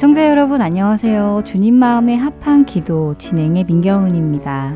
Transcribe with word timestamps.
애청자 0.00 0.26
여러분 0.30 0.62
안녕하세요. 0.62 1.42
주님 1.44 1.74
마음에 1.74 2.14
합한 2.14 2.64
기도 2.64 3.14
진행의 3.18 3.64
민경은입니다. 3.64 4.72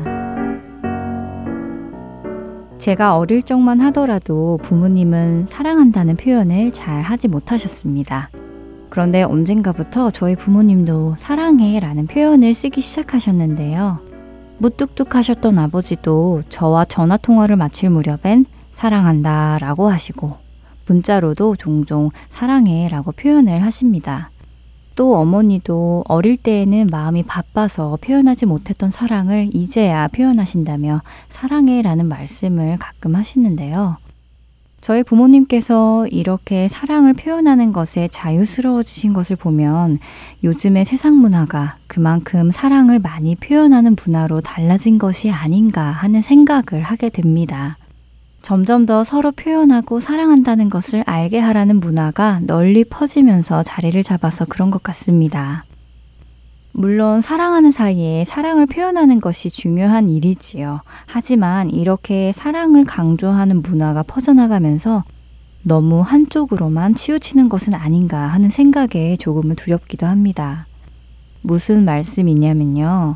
제가 2.77 3.17
어릴 3.17 3.41
적만 3.41 3.81
하더라도 3.81 4.59
부모님은 4.61 5.47
사랑한다는 5.47 6.15
표현을 6.15 6.71
잘 6.73 7.01
하지 7.01 7.27
못하셨습니다. 7.27 8.29
그런데 8.91 9.23
언젠가부터 9.23 10.11
저희 10.11 10.35
부모님도 10.35 11.15
사랑해 11.17 11.79
라는 11.79 12.05
표현을 12.05 12.53
쓰기 12.53 12.81
시작하셨는데요. 12.81 14.01
무뚝뚝하셨던 14.59 15.57
아버지도 15.57 16.43
저와 16.49 16.85
전화 16.85 17.17
통화를 17.17 17.55
마칠 17.55 17.89
무렵엔 17.89 18.45
사랑한다 18.69 19.57
라고 19.59 19.89
하시고 19.89 20.37
문자로도 20.87 21.55
종종 21.55 22.11
사랑해 22.29 22.87
라고 22.89 23.11
표현을 23.11 23.63
하십니다. 23.63 24.29
또 24.95 25.15
어머니도 25.17 26.05
어릴 26.07 26.37
때에는 26.37 26.87
마음이 26.91 27.23
바빠서 27.23 27.97
표현하지 28.01 28.45
못했던 28.45 28.91
사랑을 28.91 29.49
이제야 29.53 30.07
표현하신다며 30.07 31.01
사랑해 31.29 31.81
라는 31.81 32.07
말씀을 32.07 32.77
가끔 32.79 33.15
하시는데요. 33.15 33.97
저희 34.85 35.01
부모님께서 35.01 36.05
이렇게 36.11 36.67
사랑을 36.67 37.13
표현하는 37.13 37.73
것에 37.73 38.07
자유스러워지신 38.07 39.13
것을 39.13 39.35
보면 39.35 39.97
요즘의 40.43 40.85
세상 40.85 41.17
문화가 41.17 41.77
그만큼 41.87 42.51
사랑을 42.51 42.99
많이 42.99 43.35
표현하는 43.35 43.95
문화로 44.05 44.41
달라진 44.41 44.99
것이 44.99 45.31
아닌가 45.31 45.81
하는 45.81 46.21
생각을 46.21 46.83
하게 46.83 47.09
됩니다. 47.09 47.77
점점 48.45 48.85
더 48.85 49.03
서로 49.03 49.31
표현하고 49.31 49.99
사랑한다는 49.99 50.69
것을 50.69 51.01
알게 51.07 51.39
하라는 51.39 51.79
문화가 51.79 52.41
널리 52.43 52.83
퍼지면서 52.83 53.63
자리를 53.63 54.03
잡아서 54.03 54.45
그런 54.45 54.69
것 54.69 54.83
같습니다. 54.83 55.65
물론 56.71 57.21
사랑하는 57.21 57.71
사이에 57.71 58.23
사랑을 58.23 58.67
표현하는 58.67 59.19
것이 59.19 59.49
중요한 59.49 60.11
일이지요. 60.11 60.81
하지만 61.07 61.71
이렇게 61.71 62.31
사랑을 62.33 62.85
강조하는 62.85 63.63
문화가 63.63 64.03
퍼져나가면서 64.03 65.03
너무 65.63 66.01
한쪽으로만 66.01 66.93
치우치는 66.93 67.49
것은 67.49 67.73
아닌가 67.73 68.27
하는 68.27 68.51
생각에 68.51 69.15
조금은 69.17 69.55
두렵기도 69.55 70.05
합니다. 70.05 70.67
무슨 71.41 71.83
말씀이냐면요. 71.83 73.15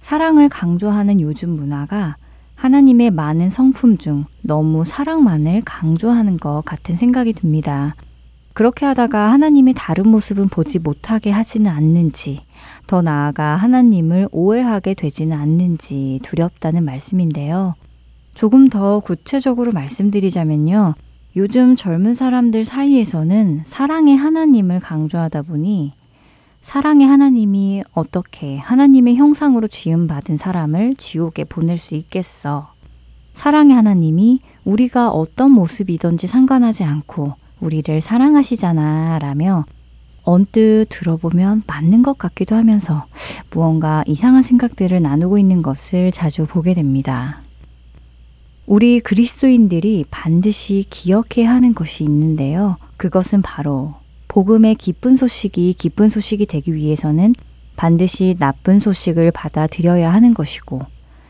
사랑을 0.00 0.48
강조하는 0.48 1.20
요즘 1.20 1.50
문화가 1.50 2.16
하나님의 2.54 3.10
많은 3.10 3.50
성품 3.50 3.98
중 3.98 4.24
너무 4.42 4.84
사랑만을 4.84 5.62
강조하는 5.64 6.38
것 6.38 6.62
같은 6.64 6.96
생각이 6.96 7.32
듭니다. 7.32 7.94
그렇게 8.54 8.86
하다가 8.86 9.32
하나님의 9.32 9.74
다른 9.76 10.08
모습은 10.08 10.48
보지 10.48 10.78
못하게 10.78 11.30
하지는 11.30 11.70
않는지, 11.70 12.40
더 12.86 13.02
나아가 13.02 13.56
하나님을 13.56 14.28
오해하게 14.30 14.94
되지는 14.94 15.36
않는지 15.36 16.20
두렵다는 16.22 16.84
말씀인데요. 16.84 17.74
조금 18.34 18.68
더 18.68 19.00
구체적으로 19.00 19.72
말씀드리자면요. 19.72 20.94
요즘 21.36 21.74
젊은 21.74 22.14
사람들 22.14 22.64
사이에서는 22.64 23.62
사랑의 23.64 24.16
하나님을 24.16 24.78
강조하다 24.78 25.42
보니 25.42 25.92
사랑의 26.64 27.06
하나님이 27.06 27.84
어떻게 27.92 28.56
하나님의 28.56 29.16
형상으로 29.16 29.68
지음받은 29.68 30.38
사람을 30.38 30.96
지옥에 30.96 31.44
보낼 31.46 31.76
수 31.76 31.94
있겠어? 31.94 32.72
사랑의 33.34 33.76
하나님이 33.76 34.40
우리가 34.64 35.10
어떤 35.10 35.50
모습이든지 35.50 36.26
상관하지 36.26 36.82
않고 36.82 37.34
우리를 37.60 38.00
사랑하시잖아 38.00 39.18
라며 39.18 39.66
언뜻 40.22 40.86
들어보면 40.88 41.64
맞는 41.66 42.02
것 42.02 42.16
같기도 42.16 42.56
하면서 42.56 43.04
무언가 43.50 44.02
이상한 44.06 44.42
생각들을 44.42 45.02
나누고 45.02 45.36
있는 45.36 45.60
것을 45.60 46.12
자주 46.12 46.46
보게 46.46 46.72
됩니다. 46.72 47.42
우리 48.64 49.00
그리스도인들이 49.00 50.06
반드시 50.10 50.86
기억해야 50.88 51.50
하는 51.50 51.74
것이 51.74 52.04
있는데요. 52.04 52.78
그것은 52.96 53.42
바로 53.42 53.96
복음의 54.34 54.74
기쁜 54.74 55.14
소식이 55.14 55.74
기쁜 55.74 56.08
소식이 56.08 56.46
되기 56.46 56.74
위해서는 56.74 57.36
반드시 57.76 58.34
나쁜 58.40 58.80
소식을 58.80 59.30
받아들여야 59.30 60.12
하는 60.12 60.34
것이고 60.34 60.80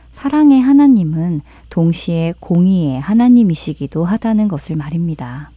사랑의 0.09 0.63
하나님은 0.63 1.43
동시에 1.69 2.33
공의의 2.41 2.99
하나님이시기도 2.99 4.07
하다는 4.07 4.49
것을 4.49 4.77
말입니다. 4.77 5.51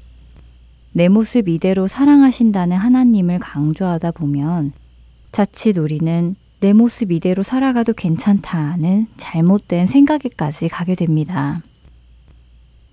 내 0.91 1.07
모습 1.07 1.47
이대로 1.47 1.87
사랑하신다는 1.87 2.75
하나님을 2.75 3.39
강조하다 3.39 4.11
보면 4.11 4.73
자칫 5.31 5.77
우리는 5.77 6.35
내 6.59 6.73
모습 6.73 7.13
이대로 7.13 7.43
살아가도 7.43 7.93
괜찮다는 7.93 9.07
잘못된 9.15 9.87
생각에까지 9.87 10.67
가게 10.67 10.95
됩니다. 10.95 11.61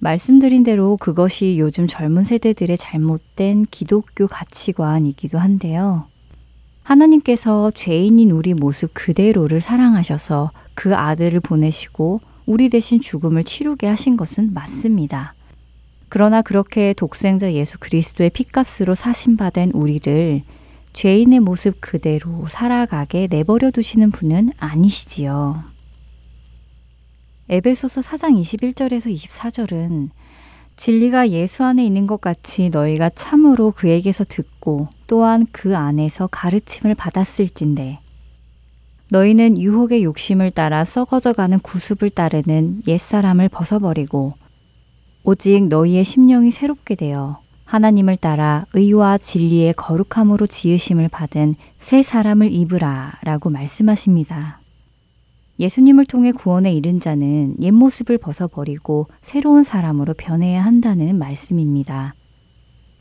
말씀드린 0.04 0.64
대로 0.64 0.98
그것이 0.98 1.56
요즘 1.58 1.86
젊은 1.86 2.24
세대들의 2.24 2.76
잘못된 2.76 3.64
기독교 3.70 4.26
가치관이기도 4.26 5.38
한데요. 5.38 6.04
하나님께서 6.82 7.70
죄인인 7.70 8.30
우리 8.30 8.52
모습 8.52 8.90
그대로를 8.92 9.62
사랑하셔서 9.62 10.50
그 10.74 10.94
아들을 10.94 11.40
보내시고 11.40 12.20
우리 12.44 12.68
대신 12.68 13.00
죽음을 13.00 13.44
치르게 13.44 13.86
하신 13.86 14.18
것은 14.18 14.52
맞습니다. 14.52 15.32
그러나 16.10 16.42
그렇게 16.42 16.92
독생자 16.92 17.54
예수 17.54 17.78
그리스도의 17.78 18.28
피값으로 18.28 18.94
사신받은 18.94 19.72
우리를 19.72 20.42
죄인의 20.92 21.40
모습 21.40 21.80
그대로 21.80 22.46
살아가게 22.50 23.28
내버려 23.30 23.70
두시는 23.70 24.10
분은 24.10 24.50
아니시지요. 24.58 25.73
에베소서 27.48 28.00
4장 28.00 28.40
21절에서 28.40 29.14
24절은 29.14 30.08
진리가 30.76 31.28
예수 31.28 31.62
안에 31.62 31.84
있는 31.84 32.06
것 32.06 32.20
같이 32.20 32.70
너희가 32.70 33.10
참으로 33.10 33.70
그에게서 33.70 34.24
듣고 34.24 34.88
또한 35.06 35.46
그 35.52 35.76
안에서 35.76 36.26
가르침을 36.26 36.94
받았을진데 36.94 38.00
너희는 39.10 39.60
유혹의 39.60 40.04
욕심을 40.04 40.52
따라 40.52 40.84
썩어져가는 40.84 41.58
구습을 41.60 42.10
따르는 42.10 42.82
옛사람을 42.86 43.50
벗어버리고 43.50 44.32
오직 45.22 45.68
너희의 45.68 46.02
심령이 46.02 46.50
새롭게 46.50 46.94
되어 46.94 47.40
하나님을 47.66 48.16
따라 48.16 48.64
의와 48.72 49.18
진리의 49.18 49.74
거룩함으로 49.74 50.46
지으심을 50.46 51.08
받은 51.08 51.56
새 51.78 52.02
사람을 52.02 52.52
입으라 52.52 53.18
라고 53.22 53.50
말씀하십니다. 53.50 54.63
예수님을 55.60 56.06
통해 56.06 56.32
구원에 56.32 56.72
이른 56.72 57.00
자는 57.00 57.56
옛 57.60 57.70
모습을 57.70 58.18
벗어버리고 58.18 59.06
새로운 59.22 59.62
사람으로 59.62 60.14
변해야 60.14 60.64
한다는 60.64 61.18
말씀입니다. 61.18 62.14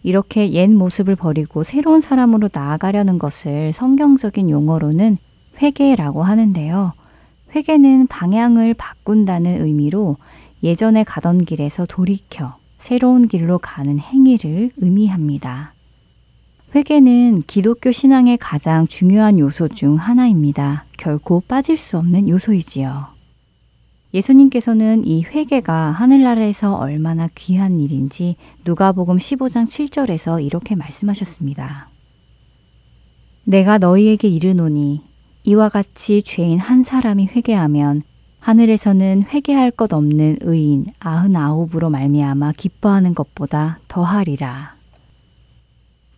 이렇게 0.03 0.51
옛 0.51 0.69
모습을 0.69 1.15
버리고 1.15 1.63
새로운 1.63 2.01
사람으로 2.01 2.49
나아가려는 2.53 3.17
것을 3.19 3.71
성경적인 3.73 4.49
용어로는 4.49 5.17
회개라고 5.61 6.23
하는데요. 6.23 6.93
회개는 7.55 8.07
방향을 8.07 8.73
바꾼다는 8.73 9.63
의미로 9.63 10.17
예전에 10.61 11.03
가던 11.03 11.45
길에서 11.45 11.85
돌이켜 11.85 12.57
새로운 12.79 13.27
길로 13.27 13.59
가는 13.59 13.97
행위를 13.97 14.71
의미합니다. 14.77 15.72
회개는 16.75 17.43
기독교 17.45 17.91
신앙의 17.91 18.37
가장 18.37 18.87
중요한 18.87 19.37
요소 19.37 19.67
중 19.69 19.95
하나입니다. 19.95 20.85
결코 20.97 21.39
빠질 21.41 21.77
수 21.77 21.99
없는 21.99 22.27
요소이지요. 22.27 23.09
예수님께서는 24.11 25.05
이 25.05 25.23
회개가 25.23 25.91
하늘나라에서 25.91 26.73
얼마나 26.73 27.29
귀한 27.35 27.79
일인지 27.79 28.37
누가복음 28.65 29.17
15장 29.17 29.65
7절에서 29.65 30.43
이렇게 30.43 30.75
말씀하셨습니다. 30.75 31.89
내가 33.43 33.77
너희에게 33.77 34.27
이르노니 34.27 35.03
이와 35.43 35.69
같이 35.69 36.23
죄인 36.23 36.57
한 36.57 36.81
사람이 36.81 37.27
회개하면 37.27 38.01
하늘에서는 38.39 39.25
회개할 39.29 39.69
것 39.69 39.93
없는 39.93 40.37
의인 40.41 40.87
아흔아홉으로 40.99 41.91
말미암아 41.91 42.53
기뻐하는 42.53 43.13
것보다 43.13 43.77
더하리라. 43.87 44.82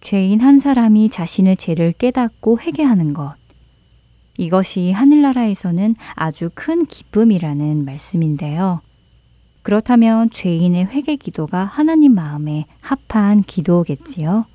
죄인 0.06 0.40
한 0.40 0.60
사람이 0.60 1.10
자신의 1.10 1.58
죄를 1.58 1.92
깨닫고 1.92 2.60
회개하는 2.60 3.16
것. 3.16 3.34
이것이 4.38 4.92
하늘나라에서는 4.92 5.96
아주 6.14 6.52
큰 6.54 6.86
기쁨이라는 6.86 7.84
말씀인데요. 7.86 8.82
그렇다면 9.64 10.30
죄인의 10.30 10.86
회개 10.86 11.16
기도가 11.16 11.64
하나님 11.64 12.14
마음에 12.14 12.68
합한 12.82 13.42
기도겠지요. 13.42 14.46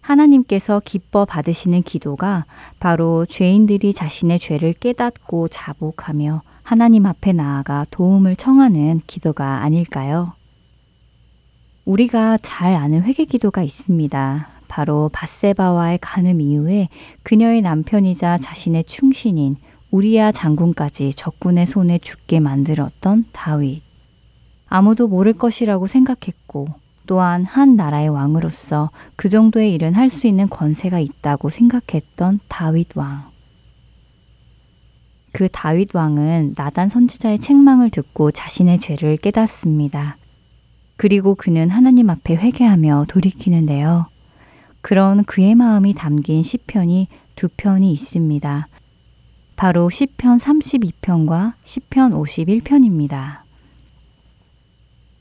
하나님께서 0.00 0.80
기뻐 0.84 1.24
받으시는 1.24 1.82
기도가 1.82 2.46
바로 2.78 3.26
죄인들이 3.26 3.92
자신의 3.92 4.38
죄를 4.38 4.72
깨닫고 4.72 5.48
자복하며 5.48 6.42
하나님 6.62 7.06
앞에 7.06 7.32
나아가 7.32 7.84
도움을 7.90 8.36
청하는 8.36 9.00
기도가 9.08 9.64
아닐까요? 9.64 10.34
우리가 11.84 12.38
잘 12.42 12.74
아는 12.74 13.02
회개 13.02 13.24
기도가 13.24 13.62
있습니다. 13.62 14.48
바로 14.68 15.10
바세바와의 15.12 15.98
간음 16.00 16.40
이후에 16.40 16.88
그녀의 17.22 17.60
남편이자 17.62 18.38
자신의 18.38 18.84
충신인 18.84 19.56
우리야 19.90 20.32
장군까지 20.32 21.12
적군의 21.12 21.66
손에 21.66 21.98
죽게 21.98 22.40
만들었던 22.40 23.26
다윗. 23.32 23.82
아무도 24.68 25.08
모를 25.08 25.34
것이라고 25.34 25.86
생각했고 25.86 26.68
또한 27.06 27.44
한 27.44 27.76
나라의 27.76 28.08
왕으로서 28.08 28.90
그 29.16 29.28
정도의 29.28 29.74
일은 29.74 29.94
할 29.94 30.08
수 30.08 30.26
있는 30.26 30.48
권세가 30.48 31.00
있다고 31.00 31.50
생각했던 31.50 32.40
다윗 32.48 32.96
왕. 32.96 33.30
그 35.32 35.48
다윗 35.50 35.94
왕은 35.94 36.54
나단 36.56 36.88
선지자의 36.88 37.38
책망을 37.40 37.90
듣고 37.90 38.30
자신의 38.30 38.78
죄를 38.78 39.16
깨닫습니다. 39.16 40.16
그리고 40.96 41.34
그는 41.34 41.70
하나님 41.70 42.10
앞에 42.10 42.36
회개하며 42.36 43.06
돌이키는데요. 43.08 44.06
그런 44.80 45.24
그의 45.24 45.54
마음이 45.54 45.94
담긴 45.94 46.42
시편이 46.42 47.08
두 47.34 47.48
편이 47.56 47.92
있습니다. 47.92 48.68
바로 49.56 49.90
시편 49.90 50.38
32편과 50.38 51.54
시편 51.62 52.12
51편입니다. 52.12 53.42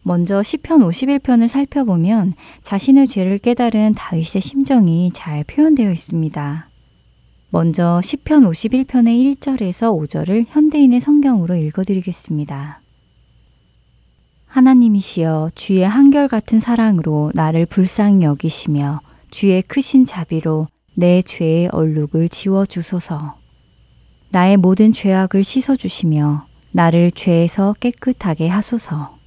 먼저 0.04 0.42
시편 0.42 0.82
51편을 0.82 1.48
살펴보면 1.48 2.34
자신의 2.64 3.08
죄를 3.08 3.38
깨달은 3.38 3.94
다윗의 3.94 4.42
심정이 4.42 5.12
잘 5.14 5.44
표현되어 5.44 5.92
있습니다. 5.92 6.70
먼저 7.52 8.02
시편 8.02 8.44
51편의 8.44 9.36
1절에서 9.36 9.96
5절을 10.10 10.46
현대인의 10.48 11.00
성경으로 11.02 11.56
읽어 11.56 11.84
드리겠습니다. 11.84 12.81
하나님이시여 14.52 15.52
주의 15.56 15.82
한결같은 15.88 16.60
사랑으로 16.60 17.32
나를 17.34 17.66
불쌍히 17.66 18.26
여기시며 18.26 19.00
주의 19.30 19.62
크신 19.62 20.04
자비로 20.04 20.68
내 20.94 21.22
죄의 21.22 21.70
얼룩을 21.72 22.28
지워 22.28 22.66
주소서. 22.66 23.36
나의 24.30 24.58
모든 24.58 24.92
죄악을 24.92 25.46
씻어 25.46 25.78
주시며 25.78 26.48
나를 26.74 27.12
죄에서 27.12 27.76
깨끗하게 27.80 28.50
하소서. 28.50 29.18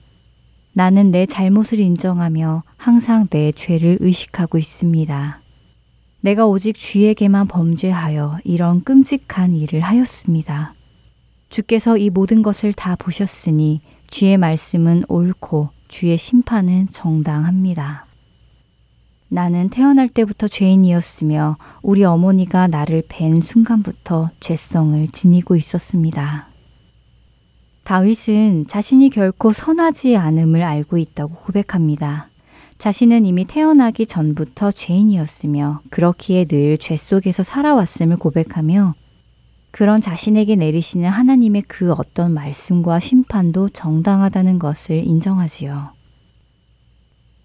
나는 0.74 1.10
내 1.10 1.24
잘못을 1.24 1.80
인정하며 1.80 2.62
항상 2.76 3.26
내 3.28 3.50
죄를 3.50 3.96
의식하고 4.00 4.58
있습니다. 4.58 5.40
내가 6.20 6.46
오직 6.46 6.74
주에게만 6.74 7.48
범죄하여 7.48 8.40
이런 8.44 8.84
끔찍한 8.84 9.56
일을 9.56 9.80
하였습니다. 9.80 10.74
주께서 11.48 11.96
이 11.96 12.10
모든 12.10 12.42
것을 12.42 12.74
다 12.74 12.94
보셨으니 12.96 13.80
주의 14.14 14.36
말씀은 14.36 15.02
옳고 15.08 15.70
주의 15.88 16.16
심판은 16.16 16.86
정당합니다. 16.90 18.06
나는 19.26 19.70
태어날 19.70 20.08
때부터 20.08 20.46
죄인이었으며 20.46 21.56
우리 21.82 22.04
어머니가 22.04 22.68
나를 22.68 23.02
뵌 23.08 23.42
순간부터 23.42 24.30
죄성을 24.38 25.08
지니고 25.08 25.56
있었습니다. 25.56 26.46
다윗은 27.82 28.68
자신이 28.68 29.10
결코 29.10 29.50
선하지 29.50 30.16
않음을 30.16 30.62
알고 30.62 30.96
있다고 30.96 31.34
고백합니다. 31.34 32.28
자신은 32.78 33.26
이미 33.26 33.44
태어나기 33.44 34.06
전부터 34.06 34.70
죄인이었으며 34.70 35.80
그렇기에 35.90 36.44
늘 36.44 36.76
죄 36.78 36.96
속에서 36.96 37.42
살아왔음을 37.42 38.18
고백하며 38.18 38.94
그런 39.74 40.00
자신에게 40.00 40.54
내리시는 40.54 41.08
하나님의 41.08 41.64
그 41.66 41.92
어떤 41.94 42.32
말씀과 42.32 43.00
심판도 43.00 43.70
정당하다는 43.70 44.60
것을 44.60 45.04
인정하지요. 45.04 45.88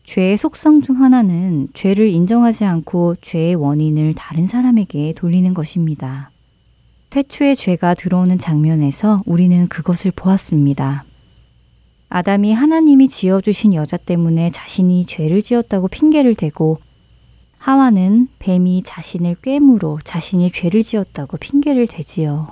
죄의 0.04 0.38
속성 0.38 0.84
중 0.84 1.02
하나는 1.02 1.70
죄를 1.74 2.08
인정하지 2.08 2.66
않고 2.66 3.16
죄의 3.22 3.56
원인을 3.56 4.14
다른 4.14 4.46
사람에게 4.46 5.14
돌리는 5.14 5.56
것입니다. 5.56 6.30
태초의 7.10 7.56
죄가 7.56 7.96
들어오는 7.96 8.38
장면에서 8.38 9.24
우리는 9.26 9.68
그것을 9.68 10.12
보았습니다. 10.12 11.06
아담이 12.10 12.54
하나님이 12.54 13.10
지어주신 13.10 13.74
여자 13.74 13.98
때문에 13.98 14.52
자신이 14.52 15.06
죄를 15.06 15.42
지었다고 15.42 15.88
핑계를 15.88 16.36
대고 16.36 16.78
하와는 17.70 18.30
뱀이 18.40 18.82
자신을 18.82 19.36
꿰물어 19.44 20.00
자신이 20.04 20.52
죄를 20.52 20.82
지었다고 20.82 21.38
핑계를 21.38 21.86
대지요. 21.86 22.48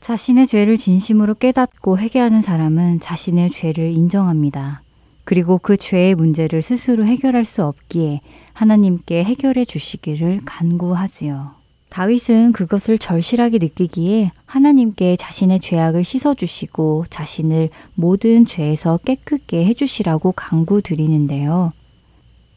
자신의 0.00 0.46
죄를 0.46 0.76
진심으로 0.76 1.36
깨닫고 1.36 1.96
회개하는 1.96 2.42
사람은 2.42 3.00
자신의 3.00 3.48
죄를 3.48 3.92
인정합니다. 3.92 4.82
그리고 5.24 5.56
그 5.56 5.78
죄의 5.78 6.16
문제를 6.16 6.60
스스로 6.60 7.06
해결할 7.06 7.46
수 7.46 7.64
없기에 7.64 8.20
하나님께 8.52 9.24
해결해 9.24 9.64
주시기를 9.64 10.42
간구하지요. 10.44 11.52
다윗은 11.88 12.52
그것을 12.52 12.98
절실하게 12.98 13.56
느끼기에 13.56 14.32
하나님께 14.44 15.16
자신의 15.16 15.60
죄악을 15.60 16.04
씻어주시고 16.04 17.06
자신을 17.08 17.70
모든 17.94 18.44
죄에서 18.44 18.98
깨끗게 18.98 19.64
해주시라고 19.64 20.32
강구 20.32 20.82
드리는데요. 20.82 21.72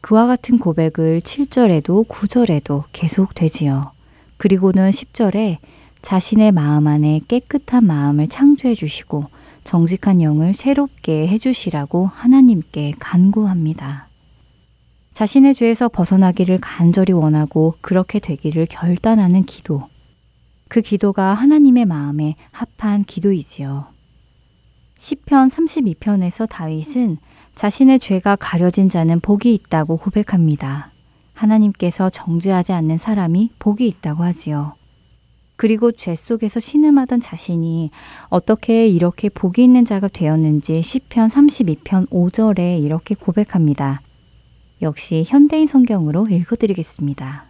그와 0.00 0.26
같은 0.26 0.58
고백을 0.58 1.20
7절에도 1.20 2.06
9절에도 2.08 2.84
계속 2.92 3.34
되지요. 3.34 3.92
그리고는 4.36 4.90
10절에 4.90 5.58
자신의 6.02 6.52
마음 6.52 6.86
안에 6.86 7.20
깨끗한 7.26 7.84
마음을 7.84 8.28
창조해 8.28 8.74
주시고 8.74 9.24
정직한 9.64 10.22
영을 10.22 10.54
새롭게 10.54 11.26
해 11.26 11.38
주시라고 11.38 12.06
하나님께 12.06 12.94
간구합니다. 13.00 14.08
자신의 15.12 15.54
죄에서 15.54 15.88
벗어나기를 15.88 16.58
간절히 16.60 17.12
원하고 17.12 17.74
그렇게 17.80 18.20
되기를 18.20 18.66
결단하는 18.66 19.44
기도. 19.44 19.88
그 20.68 20.82
기도가 20.82 21.34
하나님의 21.34 21.86
마음에 21.86 22.34
합한 22.52 23.04
기도이지요. 23.04 23.86
시편 24.98 25.48
32편에서 25.48 26.48
다윗은 26.48 27.18
자신의 27.56 28.00
죄가 28.00 28.36
가려진 28.36 28.90
자는 28.90 29.18
복이 29.18 29.52
있다고 29.54 29.96
고백합니다. 29.96 30.92
하나님께서 31.32 32.10
정죄하지 32.10 32.72
않는 32.72 32.98
사람이 32.98 33.52
복이 33.58 33.88
있다고 33.88 34.24
하지요. 34.24 34.74
그리고 35.56 35.90
죄 35.90 36.14
속에서 36.14 36.60
신음하던 36.60 37.20
자신이 37.20 37.90
어떻게 38.28 38.86
이렇게 38.86 39.30
복이 39.30 39.64
있는 39.64 39.86
자가 39.86 40.08
되었는지 40.08 40.82
시편 40.82 41.28
32편 41.28 42.10
5절에 42.10 42.82
이렇게 42.82 43.14
고백합니다. 43.14 44.02
역시 44.82 45.24
현대인 45.26 45.66
성경으로 45.66 46.26
읽어드리겠습니다. 46.28 47.46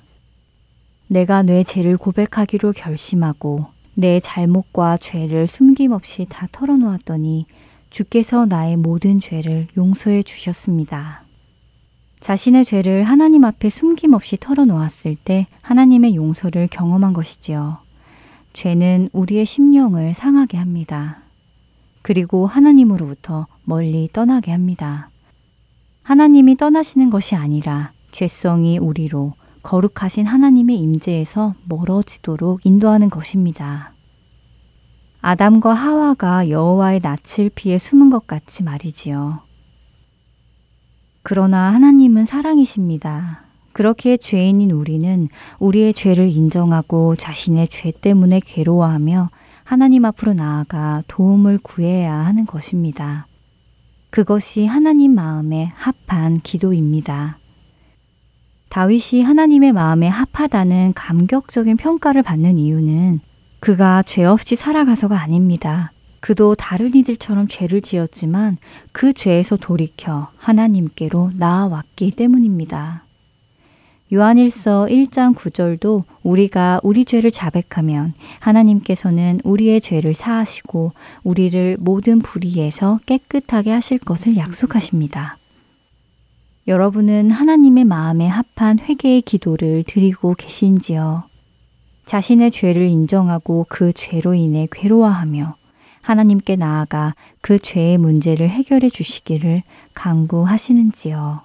내가 1.09 1.43
내 1.43 1.65
죄를 1.65 1.97
고백하기로 1.97 2.71
결심하고 2.73 3.67
내 3.95 4.21
잘못과 4.21 4.99
죄를 4.99 5.49
숨김없이 5.49 6.27
다 6.29 6.47
털어놓았더니 6.53 7.47
주께서 7.97 8.45
나의 8.45 8.77
모든 8.77 9.21
죄를 9.21 9.69
용서해 9.75 10.23
주셨습니다. 10.23 11.23
자신의 12.21 12.67
죄를 12.67 13.05
하나님 13.05 13.43
앞에 13.43 13.71
숨김없이 13.71 14.37
털어놓았을 14.39 15.17
때 15.25 15.47
하나님의 15.63 16.15
용서를 16.15 16.67
경험한 16.67 17.15
것이지요. 17.15 17.79
죄는 18.53 19.09
우리의 19.15 19.47
심령을 19.47 20.13
상하게 20.13 20.59
합니다. 20.59 21.23
그리고 22.03 22.47
하나님으로부터 22.47 23.47
멀리 23.65 24.11
떠나게 24.13 24.51
합니다. 24.51 25.09
하나님이 26.03 26.59
떠나시는 26.59 27.09
것이 27.09 27.35
아니라 27.35 27.93
죄성이 28.13 28.77
우리로 28.77 29.33
거룩하신 29.63 30.27
하나님의 30.27 30.77
임재에서 30.77 31.55
멀어지도록 31.65 32.61
인도하는 32.67 33.09
것입니다. 33.09 33.96
아담과 35.27 35.75
하와가 35.75 36.51
여호와의 36.51 37.01
낯을 37.03 37.51
피해 37.53 37.79
숨은 37.79 38.11
것 38.11 38.29
같이 38.29 38.63
말이지요. 38.63 39.41
그러나 41.25 41.73
하나님은 41.73 42.25
사랑이십니다. 42.25 43.43
그렇게 43.73 44.17
죄인인 44.17 44.71
우리는 44.71 45.27
우리의 45.59 45.95
죄를 45.95 46.29
인정하고 46.29 47.17
자신의 47.17 47.67
죄 47.71 47.91
때문에 47.91 48.39
괴로워하며 48.39 49.31
하나님 49.65 50.05
앞으로 50.05 50.33
나아가 50.33 51.03
도움을 51.09 51.59
구해야 51.61 52.15
하는 52.15 52.47
것입니다. 52.47 53.27
그것이 54.11 54.67
하나님 54.67 55.13
마음에 55.17 55.73
합한 55.75 56.39
기도입니다. 56.45 57.39
다윗이 58.69 59.25
하나님의 59.25 59.73
마음에 59.73 60.07
합하다는 60.07 60.93
감격적인 60.95 61.79
평가를 61.79 62.23
받는 62.23 62.59
이유는 62.59 63.19
그가 63.61 64.03
죄 64.03 64.25
없이 64.25 64.57
살아가서가 64.57 65.21
아닙니다. 65.21 65.93
그도 66.21 66.55
다른 66.55 66.95
이들처럼 66.95 67.47
죄를 67.49 67.81
지었지만 67.81 68.59
그 68.93 69.13
죄에서 69.13 69.57
돌이켜 69.57 70.29
하나님께로 70.37 71.33
나아왔기 71.35 72.11
때문입니다. 72.13 73.05
요한일서 74.13 74.87
1장 74.89 75.35
9절도 75.35 76.05
우리가 76.23 76.81
우리 76.85 77.05
죄를 77.05 77.33
자백하면 77.33 78.15
하나님께서는 78.39 79.41
우리의 79.43 79.81
죄를 79.81 80.15
사하시고 80.15 80.93
우리를 81.25 81.77
모든 81.81 82.21
불의에서 82.21 83.01
깨끗하게 83.07 83.73
하실 83.73 83.99
것을 83.99 84.37
약속하십니다. 84.37 85.39
여러분은 86.69 87.31
하나님의 87.31 87.85
마음에 87.85 88.29
합한 88.29 88.79
회개의 88.81 89.23
기도를 89.23 89.85
드리고 89.87 90.35
계신지요? 90.35 91.25
자신의 92.07 92.53
죄를 92.53 92.87
인정하고 92.87 93.67
그 93.69 93.93
죄로 93.93 94.35
인해 94.35 94.69
괴로워하며 94.71 95.57
하나님께 96.03 96.55
나아가 96.55 97.17
그 97.41 97.59
죄의 97.59 97.99
문제를 97.99 98.49
해결해 98.49 98.89
주시기를 98.89 99.65
강구하시는지요? 99.95 101.41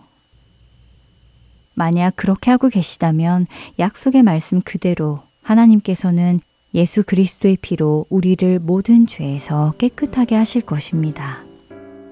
만약 1.74 2.16
그렇게 2.16 2.52
하고 2.52 2.70
계시다면 2.70 3.48
약속의 3.80 4.22
말씀 4.22 4.62
그대로 4.62 5.22
하나님께서는 5.42 6.40
예수 6.76 7.04
그리스도의 7.04 7.58
피로 7.60 8.06
우리를 8.10 8.60
모든 8.60 9.08
죄에서 9.08 9.74
깨끗하게 9.80 10.36
하실 10.36 10.62
것입니다. 10.62 11.44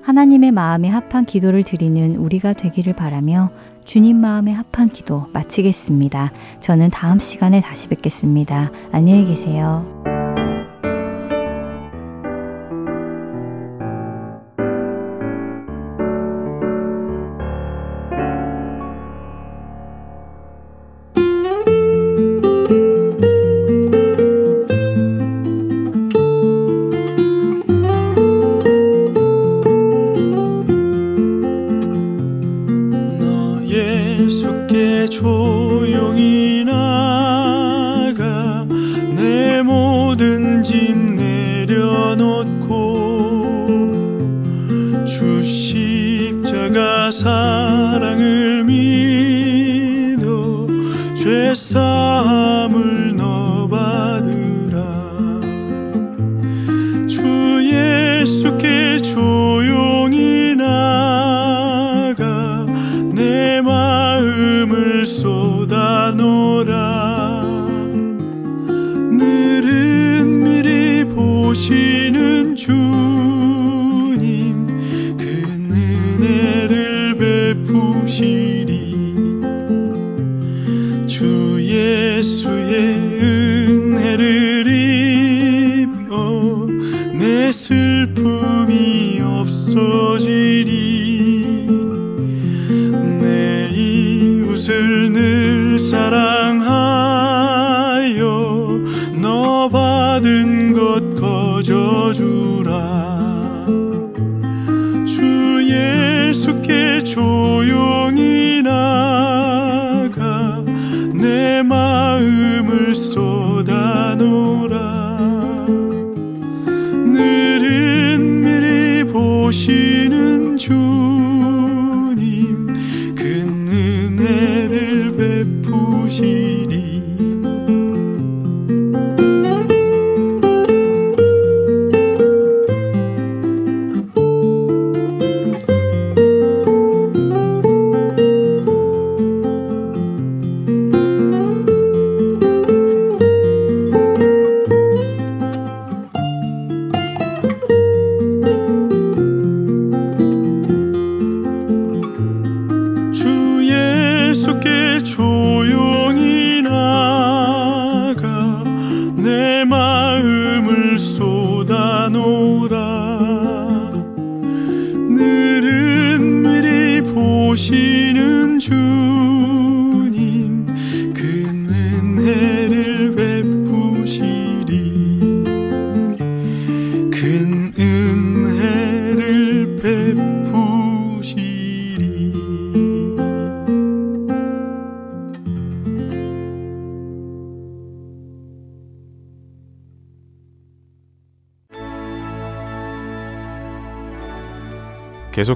하나님의 0.02 0.52
마음에 0.52 0.90
합한 0.90 1.26
기도를 1.26 1.62
드리는 1.62 2.16
우리가 2.16 2.54
되기를 2.54 2.94
바라며 2.94 3.52
주님 3.90 4.18
마음에 4.18 4.52
합한 4.52 4.90
기도 4.90 5.26
마치겠습니다. 5.34 6.32
저는 6.60 6.92
다음 6.92 7.18
시간에 7.18 7.60
다시 7.60 7.88
뵙겠습니다. 7.88 8.70
안녕히 8.92 9.26
계세요. 9.26 9.84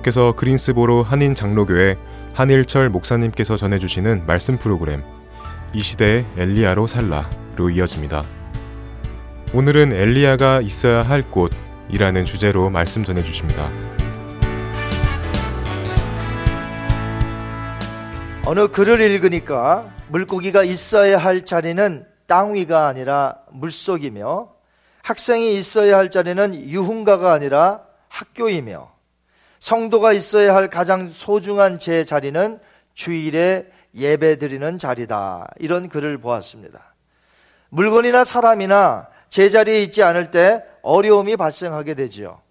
계속해서 0.03 0.33
그린스보로 0.33 1.03
한인 1.03 1.33
장로교회 1.33 1.98
한일철 2.33 2.89
목사님께서 2.89 3.55
전해주시는 3.55 4.25
말씀 4.25 4.57
프로그램 4.57 5.03
이 5.74 5.81
시대의 5.81 6.25
엘리야로 6.38 6.88
살라로 6.88 7.69
이어집니다. 7.69 8.25
오늘은 9.53 9.93
엘리야가 9.93 10.62
있어야 10.62 11.03
할 11.03 11.24
곳이라는 11.31 12.25
주제로 12.25 12.69
말씀 12.69 13.03
전해주십니다. 13.03 13.69
어느 18.45 18.67
글을 18.67 19.00
읽으니까 19.00 19.89
물고기가 20.10 20.63
있어야 20.63 21.17
할 21.17 21.45
자리는 21.45 22.05
땅 22.27 22.53
위가 22.55 22.88
아니라 22.88 23.38
물속이며 23.51 24.50
학생이 25.03 25.55
있어야 25.55 25.98
할 25.98 26.12
자리는 26.12 26.55
유흥가가 26.69 27.31
아니라 27.31 27.81
학교이며 28.10 28.92
성도가 29.63 30.12
있어야 30.12 30.53
할 30.53 30.70
가장 30.70 31.08
소중한 31.08 31.79
제 31.79 32.03
자리는 32.03 32.60
주일에 32.96 33.65
예배 33.96 34.38
드리는 34.38 34.77
자리다. 34.77 35.51
이런 35.60 35.88
글을 35.88 36.17
보았습니다. 36.17 36.93
물건이나 37.70 38.25
사람이나 38.25 39.08
제자리에 39.29 39.82
있지 39.84 40.03
않을 40.03 40.32
때 40.32 40.65
어려움이 40.82 41.38
발생하게 41.38 41.93
되지요. 41.93 42.41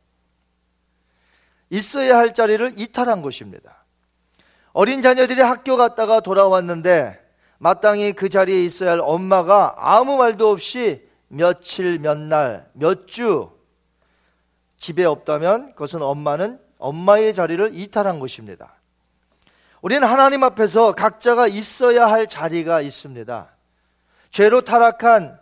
있어야 1.68 2.16
할 2.16 2.32
자리를 2.32 2.72
이탈한 2.78 3.20
것입니다. 3.20 3.84
어린 4.72 5.02
자녀들이 5.02 5.42
학교 5.42 5.76
갔다가 5.76 6.20
돌아왔는데 6.20 7.20
마땅히 7.58 8.14
그 8.14 8.30
자리에 8.30 8.64
있어야 8.64 8.92
할 8.92 9.00
엄마가 9.02 9.74
아무 9.76 10.16
말도 10.16 10.48
없이 10.48 11.06
며칠, 11.28 11.98
몇 11.98 12.16
날, 12.16 12.70
몇 12.72 13.06
주 13.06 13.50
집에 14.78 15.04
없다면 15.04 15.72
그것은 15.72 16.00
엄마는 16.00 16.71
엄마의 16.82 17.32
자리를 17.32 17.70
이탈한 17.74 18.18
것입니다. 18.18 18.74
우리는 19.80 20.06
하나님 20.06 20.42
앞에서 20.42 20.92
각자가 20.92 21.46
있어야 21.46 22.06
할 22.06 22.26
자리가 22.26 22.80
있습니다. 22.80 23.48
죄로 24.30 24.60
타락한 24.60 25.38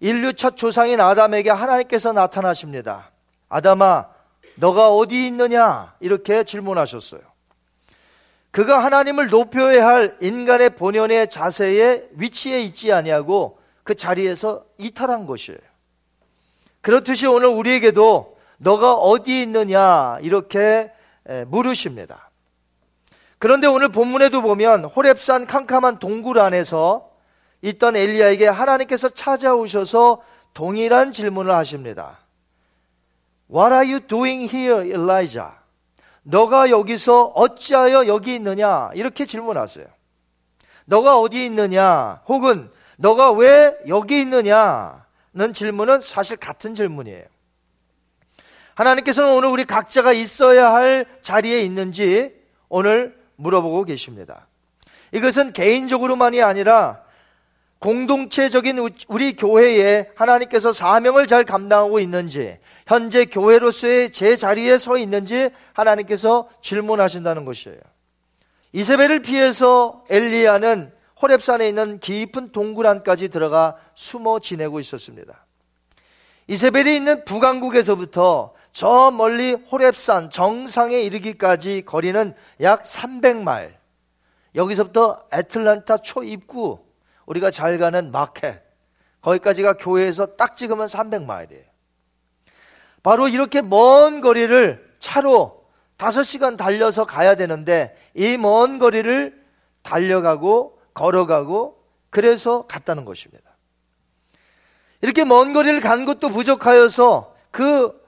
인류 0.00 0.32
첫 0.32 0.56
조상인 0.56 1.00
아담에게 1.00 1.50
하나님께서 1.50 2.12
나타나십니다. 2.12 3.10
아담아, 3.48 4.08
너가 4.56 4.92
어디 4.92 5.26
있느냐? 5.28 5.94
이렇게 6.00 6.44
질문하셨어요. 6.44 7.22
그가 8.50 8.84
하나님을 8.84 9.28
높여야 9.28 9.86
할 9.86 10.16
인간의 10.20 10.70
본연의 10.70 11.28
자세에 11.28 12.08
위치에 12.12 12.60
있지 12.62 12.92
아니하고 12.92 13.58
그 13.82 13.94
자리에서 13.94 14.64
이탈한 14.78 15.26
것이에요. 15.26 15.58
그렇듯이 16.80 17.26
오늘 17.26 17.48
우리에게도 17.48 18.33
너가 18.58 18.94
어디 18.94 19.42
있느냐 19.42 20.18
이렇게 20.22 20.92
물으십니다. 21.48 22.30
그런데 23.38 23.66
오늘 23.66 23.88
본문에도 23.88 24.42
보면 24.42 24.90
호랩산 24.90 25.46
캄캄한 25.46 25.98
동굴 25.98 26.38
안에서 26.38 27.10
있던 27.62 27.96
엘리야에게 27.96 28.48
하나님께서 28.48 29.08
찾아오셔서 29.08 30.22
동일한 30.54 31.12
질문을 31.12 31.54
하십니다. 31.54 32.18
What 33.50 33.74
are 33.74 33.92
you 33.92 34.00
doing 34.00 34.54
here, 34.54 34.88
Elijah? 34.88 35.52
너가 36.22 36.70
여기서 36.70 37.32
어찌하여 37.34 38.06
여기 38.06 38.34
있느냐? 38.36 38.90
이렇게 38.94 39.26
질문하세요. 39.26 39.86
너가 40.86 41.18
어디 41.18 41.44
있느냐? 41.46 42.22
혹은 42.26 42.70
너가 42.96 43.32
왜 43.32 43.76
여기 43.88 44.20
있느냐는 44.20 45.52
질문은 45.52 46.00
사실 46.00 46.36
같은 46.38 46.74
질문이에요. 46.74 47.24
하나님께서는 48.74 49.32
오늘 49.32 49.48
우리 49.48 49.64
각자가 49.64 50.12
있어야 50.12 50.72
할 50.72 51.06
자리에 51.22 51.62
있는지 51.62 52.32
오늘 52.68 53.16
물어보고 53.36 53.84
계십니다. 53.84 54.46
이것은 55.12 55.52
개인적으로만이 55.52 56.42
아니라 56.42 57.02
공동체적인 57.78 58.78
우리 59.08 59.36
교회에 59.36 60.10
하나님께서 60.16 60.72
사명을 60.72 61.26
잘 61.26 61.44
감당하고 61.44 62.00
있는지, 62.00 62.58
현재 62.86 63.26
교회로서의 63.26 64.10
제 64.10 64.36
자리에 64.36 64.78
서 64.78 64.96
있는지 64.96 65.50
하나님께서 65.74 66.48
질문하신다는 66.62 67.44
것이에요. 67.44 67.78
이세벨을 68.72 69.20
피해서 69.20 70.02
엘리야는 70.08 70.92
호랩산에 71.18 71.68
있는 71.68 72.00
깊은 72.00 72.52
동굴 72.52 72.86
안까지 72.86 73.28
들어가 73.28 73.76
숨어 73.94 74.40
지내고 74.40 74.80
있었습니다. 74.80 75.44
이세벨이 76.48 76.96
있는 76.96 77.24
북왕국에서부터 77.24 78.54
저 78.74 79.12
멀리 79.12 79.54
호랩산 79.54 80.32
정상에 80.32 81.00
이르기까지 81.00 81.82
거리는 81.86 82.34
약 82.60 82.82
300마일. 82.82 83.72
여기서부터 84.56 85.24
애틀란타 85.32 85.98
초입구, 85.98 86.80
우리가 87.26 87.52
잘 87.52 87.78
가는 87.78 88.10
마켓, 88.10 88.62
거기까지가 89.20 89.74
교회에서 89.74 90.34
딱 90.36 90.56
찍으면 90.56 90.86
300마일이에요. 90.86 91.64
바로 93.04 93.28
이렇게 93.28 93.62
먼 93.62 94.20
거리를 94.20 94.96
차로 94.98 95.64
5시간 95.96 96.56
달려서 96.56 97.04
가야 97.04 97.36
되는데 97.36 97.96
이 98.14 98.36
먼 98.36 98.80
거리를 98.80 99.40
달려가고 99.82 100.80
걸어가고 100.94 101.78
그래서 102.10 102.66
갔다는 102.66 103.04
것입니다. 103.04 103.56
이렇게 105.00 105.24
먼 105.24 105.52
거리를 105.52 105.80
간 105.80 106.06
것도 106.06 106.30
부족하여서 106.30 107.34
그 107.52 108.03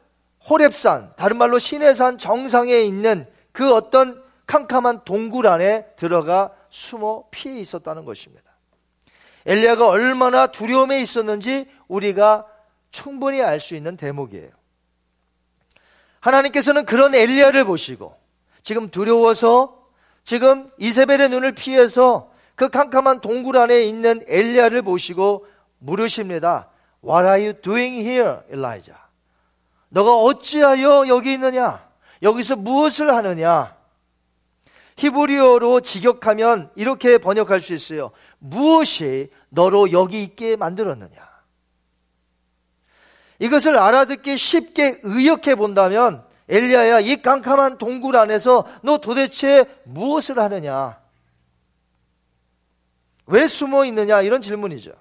호랩산, 0.48 1.16
다른 1.16 1.38
말로 1.38 1.59
시내산 1.59 2.18
정상에 2.18 2.80
있는 2.80 3.26
그 3.52 3.74
어떤 3.74 4.22
캄캄한 4.46 5.04
동굴 5.04 5.46
안에 5.46 5.87
들어가 5.96 6.52
숨어 6.68 7.24
피해 7.30 7.59
있었다는 7.59 8.04
것입니다. 8.04 8.44
엘리야가 9.44 9.88
얼마나 9.88 10.46
두려움에 10.48 11.00
있었는지 11.00 11.68
우리가 11.88 12.46
충분히 12.90 13.42
알 13.42 13.61
수 13.61 13.74
있는 13.74 13.96
대목이에요. 13.96 14.50
하나님께서는 16.20 16.85
그런 16.85 17.14
엘리야를 17.14 17.64
보시고 17.64 18.16
지금 18.62 18.90
두려워서 18.90 19.87
지금 20.24 20.70
이세벨의 20.78 21.28
눈을 21.28 21.52
피해서 21.52 22.32
그 22.56 22.68
캄캄한 22.68 23.20
동굴 23.20 23.56
안에 23.56 23.85
있는 23.85 24.24
엘리야를 24.26 24.82
보시고 24.82 25.46
물으십니다. 25.78 26.70
What 27.04 27.26
are 27.26 27.40
you 27.40 27.52
doing 27.61 28.00
here, 28.00 28.38
Elijah? 28.52 29.06
너가 29.88 30.16
어찌하여 30.16 31.09
여기 31.09 31.35
있느냐? 31.35 31.87
여기서 32.22 32.57
무엇을 32.57 33.14
하느냐? 33.14 33.77
히브리어로 34.96 35.81
직역하면 35.81 36.70
이렇게 36.75 37.18
번역할 37.18 37.61
수 37.61 37.75
있어요. 37.75 38.11
무엇이 38.38 39.31
너로 39.51 39.92
여기 39.92 40.22
있게 40.22 40.57
만들었느냐? 40.57 41.27
이것을 43.38 43.79
알아듣기 43.79 44.37
쉽게 44.38 45.01
의역해 45.03 45.55
본다면 45.57 46.25
엘리야야 46.49 47.01
이 47.01 47.16
깜깜한 47.16 47.79
동굴 47.79 48.16
안에서 48.16 48.64
너 48.83 48.99
도대체 48.99 49.64
무엇을 49.85 50.38
하느냐? 50.38 50.99
왜 53.27 53.46
숨어 53.46 53.85
있느냐? 53.87 54.22
이런 54.22 54.40
질문이죠. 54.40 54.92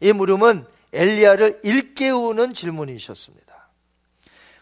이 0.00 0.12
물음은 0.12 0.66
엘리야를 0.92 1.60
일깨우는 1.64 2.52
질문이셨습니다. 2.52 3.43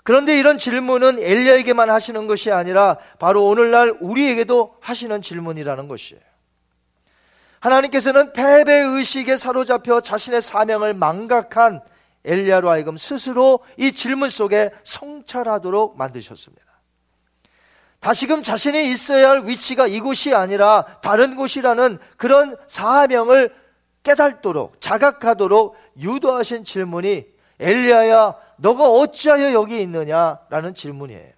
그런데 0.02 0.38
이런 0.38 0.58
질문은 0.58 1.18
엘리야에게만 1.20 1.90
하시는 1.90 2.26
것이 2.26 2.50
아니라 2.50 2.98
바로 3.18 3.46
오늘날 3.46 3.96
우리에게도 4.00 4.76
하시는 4.80 5.22
질문이라는 5.22 5.88
것이에요. 5.88 6.22
하나님께서는 7.60 8.32
패배 8.32 8.74
의식에 8.74 9.36
사로잡혀 9.36 10.00
자신의 10.00 10.42
사명을 10.42 10.94
망각한 10.94 11.80
엘리야로 12.24 12.68
하여금 12.68 12.96
스스로 12.96 13.60
이 13.76 13.92
질문 13.92 14.30
속에 14.30 14.70
성찰하도록 14.82 15.96
만드셨습니다. 15.96 16.62
다시금 18.00 18.42
자신이 18.42 18.90
있어야 18.90 19.30
할 19.30 19.46
위치가 19.46 19.86
이곳이 19.86 20.34
아니라 20.34 20.84
다른 21.02 21.36
곳이라는 21.36 21.98
그런 22.16 22.56
사명을 22.66 23.54
깨닫도록 24.02 24.80
자각하도록 24.80 25.76
유도하신 26.00 26.64
질문이 26.64 27.26
엘리야야 27.60 28.34
너가 28.62 28.88
어찌하여 28.88 29.53
여기 29.53 29.83
있느냐라는 29.83 30.75
질문이에요. 30.75 31.33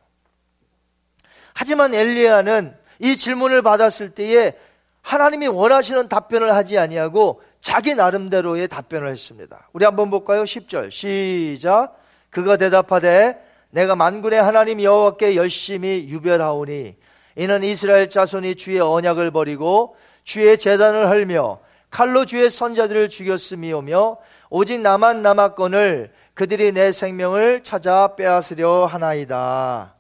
하지만 1.55 1.95
엘리야는 1.95 2.77
이 3.01 3.17
질문을 3.17 3.63
받았을 3.63 4.11
때에 4.11 4.55
하나님이 5.01 5.47
원하시는 5.47 6.09
답변을 6.09 6.55
하지 6.55 6.79
아니하고 6.79 7.43
자기 7.61 7.95
나름대로의 7.95 8.69
답변을 8.69 9.09
했습니다. 9.09 9.69
우리 9.73 9.85
한번 9.85 10.11
볼까요? 10.11 10.45
10절 10.45 10.91
시작 10.91 11.97
그가 12.31 12.57
대답하되 12.57 13.43
내가 13.71 13.97
만군의 13.97 14.41
하나님 14.43 14.83
여호와께 14.83 15.35
열심히 15.37 16.07
유별하오니 16.09 16.97
이는 17.37 17.63
이스라엘 17.65 18.09
자손이 18.09 18.55
주의 18.57 18.79
언약을 18.81 19.31
버리고 19.31 19.97
주의 20.25 20.57
재단을 20.59 21.09
헐며 21.09 21.61
칼로 21.91 22.25
주의 22.25 22.51
선자들을 22.51 23.09
죽였음이오며 23.09 24.19
오직 24.51 24.81
나만 24.81 25.23
남았건을 25.23 26.13
그들이 26.35 26.73
내 26.73 26.91
생명을 26.91 27.63
찾아 27.63 28.17
빼앗으려 28.17 28.87
하나이다. 28.87 29.95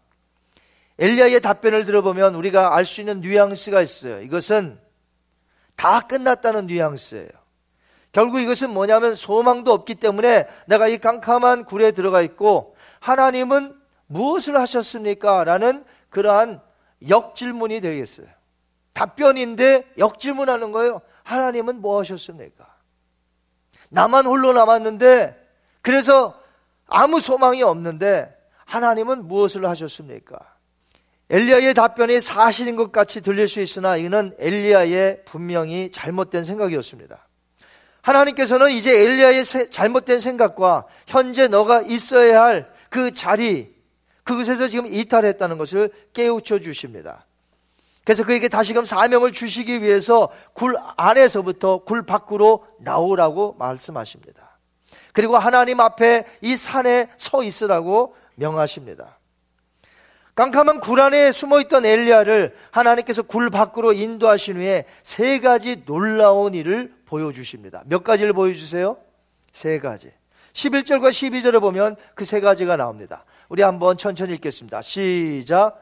엘리야의 0.98 1.40
답변을 1.40 1.84
들어보면 1.84 2.34
우리가 2.34 2.76
알 2.76 2.84
수 2.84 3.00
있는 3.00 3.20
뉘앙스가 3.20 3.80
있어요. 3.82 4.20
이것은 4.20 4.78
다 5.76 6.00
끝났다는 6.00 6.66
뉘앙스예요. 6.66 7.28
결국 8.12 8.40
이것은 8.40 8.70
뭐냐면 8.70 9.14
소망도 9.14 9.72
없기 9.72 9.96
때문에 9.96 10.46
내가 10.66 10.86
이 10.86 10.98
캄캄한 10.98 11.64
굴에 11.64 11.90
들어가 11.92 12.22
있고 12.22 12.76
하나님은 13.00 13.76
무엇을 14.06 14.58
하셨습니까? 14.60 15.42
라는 15.42 15.84
그러한 16.10 16.60
역질문이 17.08 17.80
되겠어요. 17.80 18.26
답변인데 18.92 19.84
역질문하는 19.98 20.70
거예요. 20.70 21.00
하나님은 21.24 21.80
뭐 21.80 21.98
하셨습니까? 22.00 22.72
나만 23.88 24.26
홀로 24.26 24.52
남았는데 24.52 25.43
그래서 25.84 26.34
아무 26.88 27.20
소망이 27.20 27.62
없는데 27.62 28.36
하나님은 28.64 29.28
무엇을 29.28 29.68
하셨습니까? 29.68 30.36
엘리야의 31.30 31.74
답변이 31.74 32.20
사실인 32.20 32.74
것 32.74 32.90
같이 32.90 33.20
들릴 33.20 33.46
수 33.46 33.60
있으나 33.60 33.96
이는 33.96 34.34
엘리야의 34.40 35.22
분명히 35.24 35.92
잘못된 35.92 36.42
생각이었습니다. 36.42 37.28
하나님께서는 38.02 38.70
이제 38.70 39.00
엘리야의 39.00 39.44
잘못된 39.70 40.18
생각과 40.18 40.86
현재 41.06 41.46
너가 41.46 41.82
있어야 41.82 42.42
할 42.42 42.74
그 42.94 43.10
자리, 43.10 43.74
그곳에서 44.22 44.68
지금 44.68 44.86
이탈했다는 44.86 45.58
것을 45.58 45.90
깨우쳐 46.12 46.60
주십니다. 46.60 47.26
그래서 48.04 48.22
그에게 48.22 48.46
다시금 48.46 48.84
사명을 48.84 49.32
주시기 49.32 49.82
위해서 49.82 50.28
굴 50.52 50.76
안에서부터 50.96 51.78
굴 51.78 52.06
밖으로 52.06 52.64
나오라고 52.78 53.56
말씀하십니다. 53.58 54.43
그리고 55.14 55.38
하나님 55.38 55.80
앞에 55.80 56.26
이 56.42 56.56
산에 56.56 57.08
서 57.16 57.42
있으라고 57.42 58.14
명하십니다. 58.34 59.16
깜깜한 60.34 60.80
굴 60.80 61.00
안에 61.00 61.30
숨어 61.30 61.60
있던 61.62 61.86
엘리야를 61.86 62.56
하나님께서 62.72 63.22
굴 63.22 63.48
밖으로 63.50 63.92
인도하신 63.92 64.56
후에 64.56 64.84
세 65.04 65.38
가지 65.38 65.84
놀라운 65.84 66.52
일을 66.54 66.92
보여주십니다. 67.06 67.84
몇 67.86 68.02
가지를 68.02 68.32
보여주세요? 68.32 68.96
세 69.52 69.78
가지. 69.78 70.10
11절과 70.52 71.10
12절에 71.10 71.60
보면 71.60 71.94
그 72.16 72.24
세 72.24 72.40
가지가 72.40 72.76
나옵니다. 72.76 73.24
우리 73.48 73.62
한번 73.62 73.96
천천히 73.96 74.34
읽겠습니다. 74.34 74.82
시작. 74.82 75.80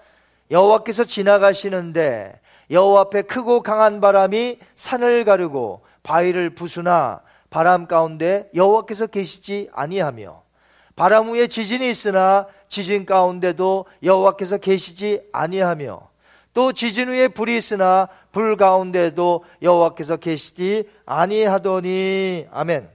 여호와께서 0.51 1.05
지나가시는데 1.05 2.39
여호와 2.71 3.03
앞에 3.03 3.23
크고 3.23 3.63
강한 3.63 4.03
바람이 4.03 4.59
산을 4.77 5.25
가르고 5.25 5.83
바위를 6.03 6.51
부수나 6.51 7.23
바람 7.53 7.87
가운데 7.87 8.49
여호와께서 8.55 9.09
계시지 9.09 9.69
아니하며 9.75 10.43
바람 10.97 11.31
위에 11.31 11.47
지진이 11.47 11.89
있으나 11.89 12.47
지진 12.69 13.05
가운데도 13.05 13.85
여호와께서 14.03 14.57
계시지 14.57 15.21
아니하며 15.33 16.09
또 16.55 16.73
지진 16.73 17.11
위에 17.11 17.29
불이 17.29 17.55
있으나 17.55 18.09
불 18.33 18.57
가운데도 18.57 19.45
여호와께서 19.61 20.17
계시지 20.17 20.89
아니하더니 21.05 22.47
아멘. 22.51 22.89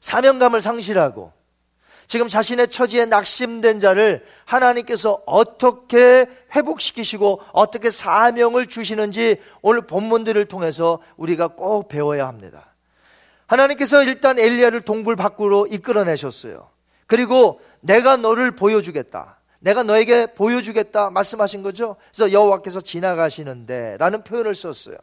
사명감을 0.00 0.60
상실하고 0.60 1.32
지금 2.08 2.26
자신의 2.26 2.66
처지에 2.66 3.06
낙심된 3.06 3.78
자를 3.78 4.24
하나님께서 4.44 5.22
어떻게 5.24 6.26
회복시키시고 6.56 7.42
어떻게 7.52 7.90
사명을 7.90 8.66
주시는지 8.66 9.36
오늘 9.62 9.82
본문들을 9.82 10.46
통해서 10.46 10.98
우리가 11.16 11.48
꼭 11.48 11.88
배워야 11.88 12.26
합니다. 12.26 12.69
하나님께서 13.50 14.04
일단 14.04 14.38
엘리야를 14.38 14.82
동굴 14.82 15.16
밖으로 15.16 15.66
이끌어내셨어요. 15.66 16.70
그리고 17.06 17.60
내가 17.80 18.16
너를 18.16 18.52
보여주겠다. 18.52 19.38
내가 19.58 19.82
너에게 19.82 20.26
보여주겠다 20.26 21.10
말씀하신 21.10 21.62
거죠. 21.64 21.96
그래서 22.12 22.32
여호와께서 22.32 22.80
지나가시는데라는 22.80 24.22
표현을 24.22 24.54
썼어요. 24.54 24.96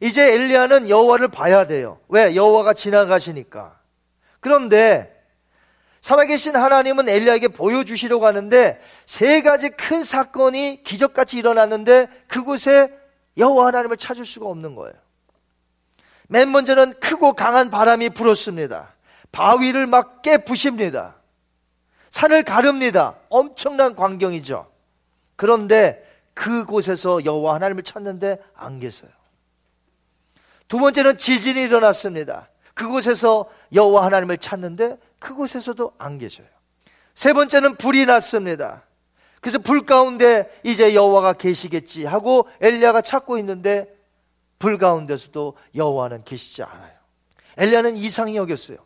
이제 0.00 0.32
엘리야는 0.32 0.88
여호와를 0.88 1.28
봐야 1.28 1.66
돼요. 1.66 1.98
왜? 2.08 2.36
여호와가 2.36 2.72
지나가시니까. 2.72 3.76
그런데 4.38 5.12
살아계신 6.00 6.54
하나님은 6.54 7.08
엘리야에게 7.08 7.48
보여주시려고 7.48 8.26
하는데 8.26 8.80
세 9.06 9.42
가지 9.42 9.70
큰 9.70 10.04
사건이 10.04 10.84
기적같이 10.84 11.38
일어났는데 11.38 12.06
그곳에 12.28 12.96
여호와 13.36 13.66
하나님을 13.66 13.96
찾을 13.96 14.24
수가 14.24 14.46
없는 14.46 14.76
거예요. 14.76 14.94
맨 16.28 16.50
먼저는 16.50 16.94
크고 17.00 17.34
강한 17.34 17.70
바람이 17.70 18.10
불었습니다. 18.10 18.94
바위를 19.32 19.86
막 19.86 20.22
깨부십니다. 20.22 21.16
산을 22.10 22.42
가릅니다. 22.42 23.16
엄청난 23.28 23.94
광경이죠. 23.94 24.70
그런데 25.36 26.02
그곳에서 26.34 27.24
여호와 27.24 27.54
하나님을 27.54 27.82
찾는데 27.82 28.38
안 28.54 28.80
계세요. 28.80 29.10
두 30.68 30.78
번째는 30.78 31.18
지진이 31.18 31.60
일어났습니다. 31.60 32.48
그곳에서 32.74 33.48
여호와 33.72 34.04
하나님을 34.04 34.38
찾는데 34.38 34.98
그곳에서도 35.18 35.92
안 35.98 36.18
계셔요. 36.18 36.46
세 37.14 37.32
번째는 37.32 37.76
불이 37.76 38.06
났습니다. 38.06 38.82
그래서 39.40 39.58
불 39.58 39.86
가운데 39.86 40.50
이제 40.62 40.94
여호와가 40.94 41.34
계시겠지 41.34 42.04
하고 42.04 42.48
엘리야가 42.60 43.00
찾고 43.00 43.38
있는데 43.38 43.95
불 44.58 44.78
가운데서도 44.78 45.56
여호와는 45.74 46.24
계시지 46.24 46.62
않아요. 46.62 46.94
엘리야는 47.56 47.96
이상히 47.96 48.36
여겼어요. 48.36 48.78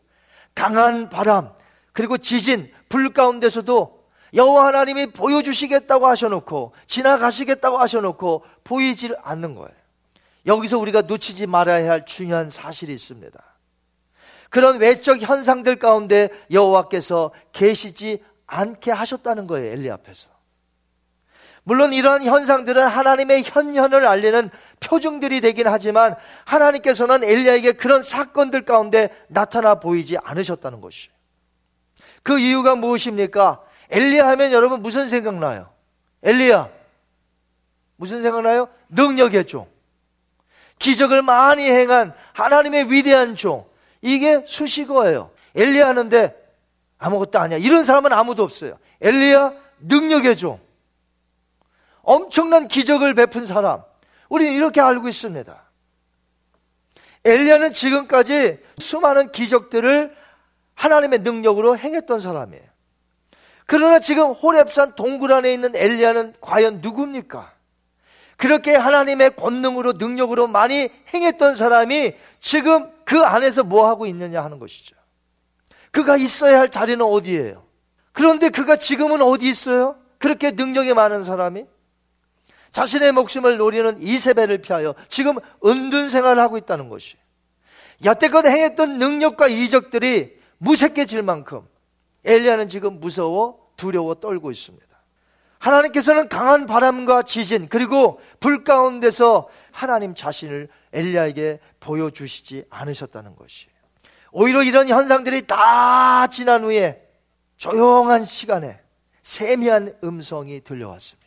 강한 0.54 1.08
바람 1.08 1.52
그리고 1.92 2.18
지진 2.18 2.70
불 2.88 3.12
가운데서도 3.12 4.00
여호와 4.34 4.66
하나님이 4.66 5.06
보여주시겠다고 5.06 6.06
하셔놓고 6.06 6.72
지나가시겠다고 6.86 7.78
하셔놓고 7.78 8.44
보이질 8.64 9.16
않는 9.22 9.54
거예요. 9.54 9.70
여기서 10.46 10.78
우리가 10.78 11.02
놓치지 11.02 11.46
말아야 11.46 11.90
할 11.90 12.06
중요한 12.06 12.48
사실이 12.48 12.92
있습니다. 12.92 13.38
그런 14.48 14.78
외적 14.78 15.20
현상들 15.20 15.76
가운데 15.76 16.28
여호와께서 16.50 17.32
계시지 17.52 18.22
않게 18.46 18.90
하셨다는 18.90 19.46
거예요. 19.46 19.72
엘리 19.72 19.90
앞에서. 19.90 20.28
물론 21.62 21.92
이러한 21.92 22.24
현상들은 22.24 22.86
하나님의 22.86 23.42
현현을 23.44 24.06
알리는 24.06 24.50
표징들이 24.80 25.40
되긴 25.40 25.68
하지만 25.68 26.14
하나님께서는 26.44 27.22
엘리야에게 27.22 27.72
그런 27.72 28.02
사건들 28.02 28.64
가운데 28.64 29.10
나타나 29.28 29.76
보이지 29.76 30.16
않으셨다는 30.18 30.80
것이에요. 30.80 31.12
그 32.22 32.38
이유가 32.38 32.74
무엇입니까? 32.74 33.62
엘리야 33.90 34.26
하면 34.28 34.52
여러분 34.52 34.82
무슨 34.82 35.08
생각나요? 35.08 35.70
엘리야 36.22 36.68
무슨 37.96 38.22
생각나요? 38.22 38.68
능력의 38.88 39.44
종. 39.44 39.68
기적을 40.78 41.22
많이 41.22 41.70
행한 41.70 42.14
하나님의 42.32 42.90
위대한 42.90 43.36
종. 43.36 43.66
이게 44.00 44.42
수식어예요. 44.46 45.30
엘리야 45.54 45.88
하는데 45.88 46.34
아무것도 46.98 47.38
아니야. 47.38 47.58
이런 47.58 47.84
사람은 47.84 48.12
아무도 48.12 48.42
없어요. 48.42 48.78
엘리야 49.00 49.52
능력의 49.80 50.36
종. 50.36 50.58
엄청난 52.02 52.68
기적을 52.68 53.14
베푼 53.14 53.46
사람. 53.46 53.82
우리는 54.28 54.52
이렇게 54.52 54.80
알고 54.80 55.08
있습니다. 55.08 55.70
엘리야는 57.24 57.72
지금까지 57.74 58.58
수많은 58.78 59.32
기적들을 59.32 60.16
하나님의 60.74 61.20
능력으로 61.20 61.76
행했던 61.76 62.20
사람이에요. 62.20 62.64
그러나 63.66 64.00
지금 64.00 64.32
호렙산 64.32 64.94
동굴 64.96 65.32
안에 65.32 65.52
있는 65.52 65.76
엘리야는 65.76 66.34
과연 66.40 66.80
누굽니까? 66.80 67.52
그렇게 68.36 68.74
하나님의 68.74 69.36
권능으로 69.36 69.92
능력으로 69.92 70.46
많이 70.46 70.88
행했던 71.12 71.54
사람이 71.54 72.14
지금 72.40 72.90
그 73.04 73.20
안에서 73.20 73.62
뭐 73.62 73.86
하고 73.86 74.06
있느냐 74.06 74.42
하는 74.42 74.58
것이죠. 74.58 74.96
그가 75.90 76.16
있어야 76.16 76.58
할 76.58 76.70
자리는 76.70 77.04
어디예요? 77.04 77.66
그런데 78.12 78.48
그가 78.48 78.76
지금은 78.76 79.20
어디 79.20 79.48
있어요? 79.48 79.96
그렇게 80.18 80.52
능력이 80.52 80.94
많은 80.94 81.22
사람이 81.22 81.66
자신의 82.72 83.12
목숨을 83.12 83.56
노리는 83.56 84.02
이세벨을 84.02 84.58
피하여 84.58 84.94
지금 85.08 85.36
은둔 85.64 86.08
생활을 86.10 86.40
하고 86.42 86.56
있다는 86.56 86.88
것이 86.88 87.16
여태껏 88.04 88.46
행했던 88.46 88.98
능력과 88.98 89.48
이적들이 89.48 90.38
무색해질 90.58 91.22
만큼 91.22 91.66
엘리야는 92.24 92.68
지금 92.68 93.00
무서워 93.00 93.70
두려워 93.76 94.14
떨고 94.14 94.50
있습니다. 94.50 94.86
하나님께서는 95.58 96.28
강한 96.28 96.66
바람과 96.66 97.22
지진 97.22 97.68
그리고 97.68 98.20
불 98.40 98.64
가운데서 98.64 99.48
하나님 99.72 100.14
자신을 100.14 100.68
엘리야에게 100.92 101.60
보여주시지 101.80 102.64
않으셨다는 102.70 103.36
것이 103.36 103.68
오히려 104.32 104.62
이런 104.62 104.88
현상들이 104.88 105.46
다 105.46 106.26
지난 106.28 106.64
후에 106.64 107.06
조용한 107.56 108.24
시간에 108.24 108.80
세미한 109.20 109.98
음성이 110.02 110.62
들려왔습니다. 110.62 111.19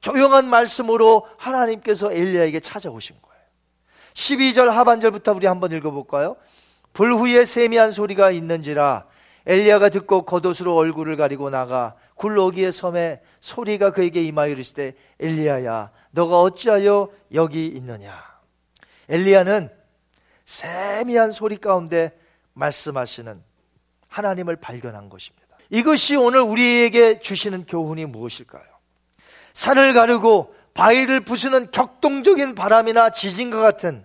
조용한 0.00 0.48
말씀으로 0.48 1.26
하나님께서 1.36 2.12
엘리야에게 2.12 2.60
찾아오신 2.60 3.16
거예요. 3.20 3.42
12절 4.14 4.66
하반절부터 4.68 5.32
우리 5.32 5.46
한번 5.46 5.72
읽어볼까요? 5.72 6.36
불 6.92 7.12
후에 7.12 7.44
세미한 7.44 7.90
소리가 7.90 8.30
있는지라 8.30 9.06
엘리야가 9.46 9.88
듣고 9.88 10.22
겉옷으로 10.22 10.74
얼굴을 10.76 11.16
가리고 11.16 11.50
나가 11.50 11.94
굴러기의 12.16 12.72
섬에 12.72 13.20
소리가 13.40 13.92
그에게 13.92 14.22
임하여 14.22 14.50
이르시되 14.50 14.94
엘리야야 15.20 15.90
너가 16.10 16.40
어찌하여 16.42 17.10
여기 17.34 17.66
있느냐 17.66 18.22
엘리야는 19.08 19.70
세미한 20.44 21.30
소리 21.30 21.56
가운데 21.56 22.18
말씀하시는 22.54 23.42
하나님을 24.08 24.56
발견한 24.56 25.08
것입니다. 25.08 25.46
이것이 25.70 26.16
오늘 26.16 26.40
우리에게 26.40 27.20
주시는 27.20 27.66
교훈이 27.66 28.06
무엇일까요? 28.06 28.77
산을 29.58 29.92
가르고 29.92 30.54
바위를 30.72 31.22
부수는 31.22 31.72
격동적인 31.72 32.54
바람이나 32.54 33.10
지진과 33.10 33.60
같은 33.60 34.04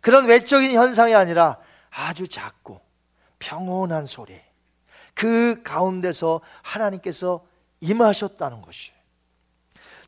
그런 0.00 0.24
외적인 0.24 0.70
현상이 0.70 1.14
아니라 1.14 1.58
아주 1.90 2.26
작고 2.26 2.80
평온한 3.38 4.06
소리. 4.06 4.40
그 5.12 5.60
가운데서 5.62 6.40
하나님께서 6.62 7.44
임하셨다는 7.80 8.62
것이에요. 8.62 8.96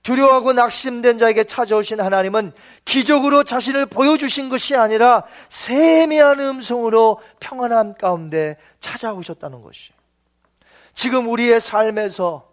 두려워하고 0.05 0.55
낙심된 0.55 1.18
자에게 1.18 1.44
찾아오신 1.44 2.01
하나님은 2.01 2.53
기적으로 2.87 3.44
자신을 3.44 3.85
보여주신 3.85 4.48
것이 4.48 4.74
아니라 4.74 5.24
세미한 5.51 6.40
음성으로 6.40 7.20
평안함 7.40 7.92
가운데 7.98 8.57
찾아오셨다는 8.81 9.61
것이. 9.61 9.92
지금 10.94 11.29
우리의 11.29 11.61
삶에서 11.61 12.47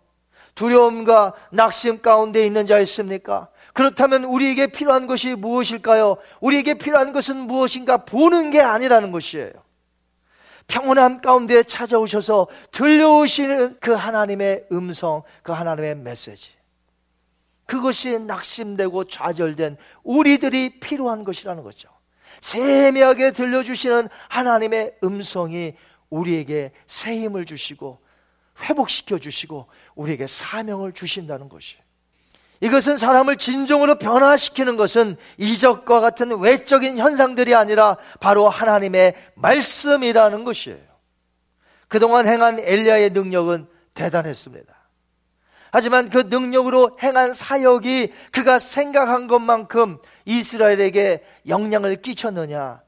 두려움과 0.55 1.33
낙심 1.51 2.01
가운데 2.01 2.45
있는 2.45 2.65
자 2.65 2.79
있습니까? 2.79 3.49
그렇다면 3.73 4.23
우리에게 4.23 4.67
필요한 4.67 5.05
것이 5.05 5.35
무엇일까요? 5.35 6.17
우리에게 6.39 6.75
필요한 6.75 7.11
것은 7.11 7.35
무엇인가 7.35 7.97
보는 7.97 8.51
게 8.51 8.61
아니라는 8.61 9.11
것이에요. 9.11 9.51
평온함 10.67 11.21
가운데 11.21 11.61
찾아오셔서 11.61 12.47
들려오시는 12.71 13.77
그 13.79 13.91
하나님의 13.93 14.67
음성, 14.71 15.21
그 15.43 15.51
하나님의 15.51 15.95
메시지. 15.97 16.51
그것이 17.67 18.19
낙심되고 18.19 19.05
좌절된 19.05 19.77
우리들이 20.03 20.79
필요한 20.79 21.23
것이라는 21.23 21.63
거죠. 21.63 21.89
세미하게 22.39 23.31
들려주시는 23.31 24.07
하나님의 24.29 24.95
음성이 25.03 25.73
우리에게 26.09 26.71
새 26.85 27.19
힘을 27.19 27.45
주시고 27.45 27.99
회복시켜 28.61 29.17
주시고 29.17 29.67
우리에게 29.95 30.27
사명을 30.27 30.93
주신다는 30.93 31.49
것이. 31.49 31.77
이것은 32.61 32.97
사람을 32.97 33.35
진정으로 33.37 33.99
변화시키는 33.99 34.77
것은 34.77 35.17
이적과 35.37 35.99
같은 35.99 36.39
외적인 36.39 36.97
현상들이 36.97 37.53
아니라 37.53 37.97
바로 38.19 38.47
하나님의 38.49 39.13
말씀이라는 39.35 40.45
것이에요. 40.45 40.79
그동안 41.87 42.27
행한 42.27 42.59
엘리야의 42.59 43.11
능력은 43.11 43.67
대단했습니다. 43.93 44.73
하지만 45.71 46.09
그 46.09 46.23
능력으로 46.29 46.97
행한 47.03 47.33
사역이 47.33 48.13
그가 48.31 48.59
생각한 48.59 49.27
것만큼 49.27 49.97
이스라엘에게 50.23 51.23
영향을 51.47 52.01
끼쳤느냐? 52.01 52.81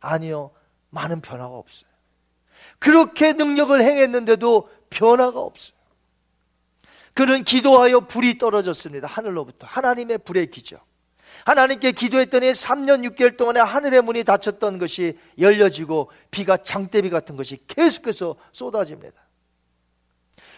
아니요. 0.00 0.52
많은 0.90 1.20
변화가 1.20 1.54
없어요. 1.54 1.88
그렇게 2.78 3.32
능력을 3.32 3.80
행했는데도 3.80 4.68
변화가 4.90 5.40
없어요. 5.40 5.76
그는 7.14 7.42
기도하여 7.44 8.00
불이 8.00 8.38
떨어졌습니다. 8.38 9.08
하늘로부터. 9.08 9.66
하나님의 9.66 10.18
불의 10.18 10.50
기적. 10.50 10.86
하나님께 11.44 11.92
기도했더니 11.92 12.50
3년 12.50 13.08
6개월 13.10 13.36
동안에 13.36 13.60
하늘의 13.60 14.02
문이 14.02 14.24
닫혔던 14.24 14.78
것이 14.78 15.18
열려지고 15.38 16.10
비가 16.30 16.56
장대비 16.56 17.10
같은 17.10 17.36
것이 17.36 17.58
계속해서 17.66 18.36
쏟아집니다. 18.52 19.20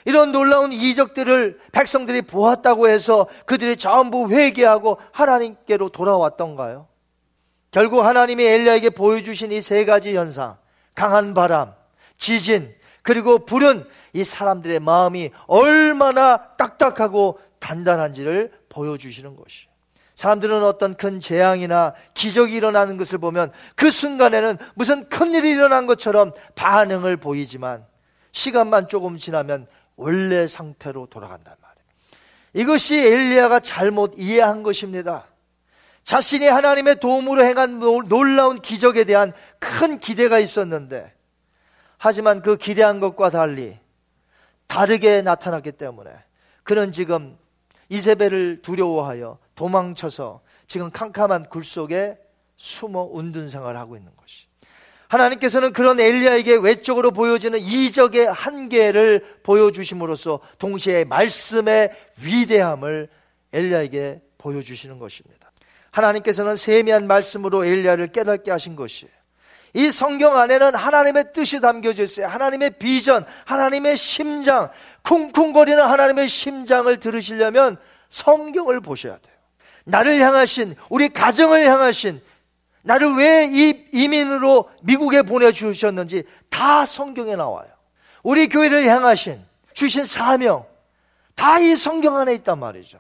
이런 0.05 0.33
놀라운 0.33 0.73
이적들을 0.73 1.61
백성들이 1.73 2.23
보았다고 2.23 2.88
해서 2.88 3.27
그들이 3.47 3.77
전부 3.77 4.31
회개하고 4.31 4.99
하나님께로 5.12 5.90
돌아왔던가요? 5.90 6.88
결국 7.71 8.01
하나님이 8.05 8.43
엘리야에게 8.45 8.90
보여주신 8.90 9.53
이 9.53 9.61
세 9.61 9.85
가지 9.85 10.16
현상, 10.16 10.57
강한 10.95 11.35
바람, 11.35 11.75
지진, 12.19 12.75
그리고 13.02 13.44
불은 13.44 13.86
이 14.12 14.24
사람들의 14.24 14.80
마음이 14.80 15.30
얼마나 15.46 16.54
딱딱하고 16.56 17.38
단단한지를 17.58 18.52
보여주시는 18.68 19.36
것이. 19.36 19.68
사람들은 20.14 20.62
어떤 20.64 20.96
큰 20.96 21.18
재앙이나 21.18 21.94
기적이 22.12 22.54
일어나는 22.54 22.98
것을 22.98 23.18
보면 23.18 23.52
그 23.74 23.90
순간에는 23.90 24.58
무슨 24.74 25.08
큰 25.08 25.32
일이 25.32 25.48
일어난 25.50 25.86
것처럼 25.86 26.32
반응을 26.56 27.16
보이지만 27.16 27.86
시간만 28.32 28.88
조금 28.88 29.16
지나면 29.16 29.66
원래 29.96 30.46
상태로 30.46 31.06
돌아간단 31.06 31.54
말이에요. 31.60 31.80
이것이 32.52 32.98
엘리야가 32.98 33.60
잘못 33.60 34.12
이해한 34.16 34.62
것입니다. 34.62 35.26
자신이 36.04 36.46
하나님의 36.46 37.00
도움으로 37.00 37.44
행한 37.44 37.78
놀라운 38.08 38.60
기적에 38.60 39.04
대한 39.04 39.32
큰 39.58 40.00
기대가 40.00 40.38
있었는데 40.38 41.14
하지만 42.02 42.40
그 42.40 42.56
기대한 42.56 42.98
것과 42.98 43.28
달리 43.28 43.76
다르게 44.66 45.20
나타났기 45.20 45.72
때문에 45.72 46.10
그는 46.62 46.92
지금 46.92 47.36
이세벨을 47.90 48.62
두려워하여 48.62 49.36
도망쳐서 49.54 50.40
지금 50.66 50.90
캄캄한 50.90 51.50
굴 51.50 51.62
속에 51.62 52.16
숨어 52.56 53.02
운둔 53.12 53.50
생활을 53.50 53.78
하고 53.78 53.96
있는 53.96 54.10
것이. 54.16 54.46
하나님께서는 55.08 55.74
그런 55.74 56.00
엘리야에게 56.00 56.56
외적으로 56.56 57.10
보여지는 57.10 57.58
이적의 57.58 58.32
한계를 58.32 59.40
보여주심으로써 59.42 60.40
동시에 60.58 61.04
말씀의 61.04 61.90
위대함을 62.24 63.10
엘리야에게 63.52 64.22
보여주시는 64.38 64.98
것입니다. 64.98 65.52
하나님께서는 65.90 66.56
세미한 66.56 67.06
말씀으로 67.06 67.66
엘리야를 67.66 68.12
깨닫게 68.12 68.50
하신 68.50 68.74
것이에요. 68.74 69.19
이 69.74 69.90
성경 69.90 70.37
안에는 70.37 70.74
하나님의 70.74 71.33
뜻이 71.33 71.61
담겨져 71.61 72.02
있어요. 72.02 72.26
하나님의 72.26 72.70
비전, 72.78 73.24
하나님의 73.44 73.96
심장, 73.96 74.70
쿵쿵거리는 75.04 75.80
하나님의 75.83 76.28
심장을 76.28 76.94
들으시려면 76.98 77.76
성경을 78.09 78.80
보셔야 78.80 79.18
돼요. 79.18 79.35
나를 79.85 80.20
향하신, 80.20 80.74
우리 80.88 81.09
가정을 81.09 81.66
향하신, 81.66 82.20
나를 82.83 83.14
왜 83.16 83.46
이 83.52 83.87
이민으로 83.92 84.70
미국에 84.83 85.22
보내주셨는지 85.22 86.24
다 86.48 86.87
성경에 86.87 87.37
나와요. 87.37 87.68
우리 88.22 88.48
교회를 88.48 88.87
향하신, 88.87 89.44
주신 89.74 90.04
사명, 90.04 90.66
다 91.35 91.59
이 91.61 91.76
성경 91.76 92.16
안에 92.16 92.35
있단 92.35 92.59
말이죠. 92.59 92.98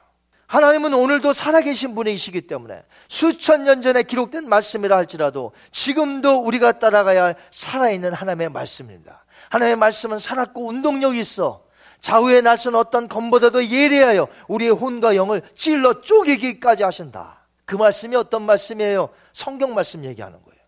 하나님은 0.50 0.94
오늘도 0.94 1.32
살아계신 1.32 1.94
분이시기 1.94 2.48
때문에 2.48 2.82
수천 3.06 3.62
년 3.62 3.82
전에 3.82 4.02
기록된 4.02 4.48
말씀이라 4.48 4.96
할지라도 4.96 5.52
지금도 5.70 6.40
우리가 6.40 6.80
따라가야 6.80 7.22
할 7.22 7.36
살아있는 7.52 8.12
하나님의 8.12 8.48
말씀입니다. 8.48 9.24
하나님의 9.50 9.76
말씀은 9.76 10.18
살았고 10.18 10.66
운동력이 10.66 11.20
있어. 11.20 11.62
좌우의 12.00 12.42
날선 12.42 12.74
어떤 12.74 13.06
검보다도 13.06 13.68
예리하여 13.68 14.26
우리의 14.48 14.72
혼과 14.72 15.14
영을 15.14 15.42
찔러 15.54 16.00
쪼개기까지 16.00 16.82
하신다. 16.82 17.46
그 17.64 17.76
말씀이 17.76 18.16
어떤 18.16 18.42
말씀이에요? 18.42 19.10
성경 19.32 19.72
말씀 19.72 20.04
얘기하는 20.04 20.36
거예요. 20.42 20.60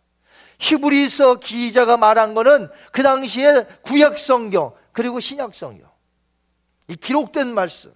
히브리서 0.61 1.41
기자가 1.41 1.97
말한 1.97 2.35
거는 2.35 2.71
그 2.93 3.03
당시에 3.03 3.67
구약 3.83 4.17
성경 4.17 4.75
그리고 4.93 5.19
신약 5.19 5.57
성경. 5.57 5.91
이 6.87 6.95
기록된 6.95 7.53
말씀. 7.53 7.93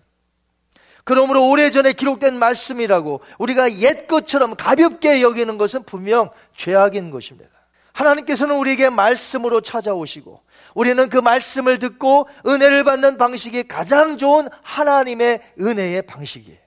그러므로 1.06 1.48
오래전에 1.48 1.92
기록된 1.92 2.36
말씀이라고 2.36 3.20
우리가 3.38 3.74
옛 3.74 4.08
것처럼 4.08 4.56
가볍게 4.56 5.22
여기는 5.22 5.56
것은 5.56 5.84
분명 5.84 6.30
죄악인 6.56 7.12
것입니다. 7.12 7.48
하나님께서는 7.92 8.56
우리에게 8.56 8.90
말씀으로 8.90 9.60
찾아오시고 9.60 10.42
우리는 10.74 11.08
그 11.08 11.16
말씀을 11.16 11.78
듣고 11.78 12.26
은혜를 12.44 12.82
받는 12.82 13.18
방식이 13.18 13.68
가장 13.68 14.18
좋은 14.18 14.48
하나님의 14.62 15.42
은혜의 15.60 16.02
방식이에요. 16.02 16.58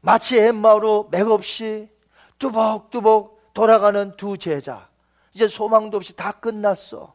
마치 0.00 0.38
엠마오로 0.38 1.08
맥없이 1.10 1.88
뚜벅뚜벅 2.38 3.52
돌아가는 3.52 4.16
두 4.16 4.38
제자. 4.38 4.86
이제 5.34 5.48
소망도 5.48 5.96
없이 5.96 6.14
다 6.14 6.30
끝났어. 6.30 7.14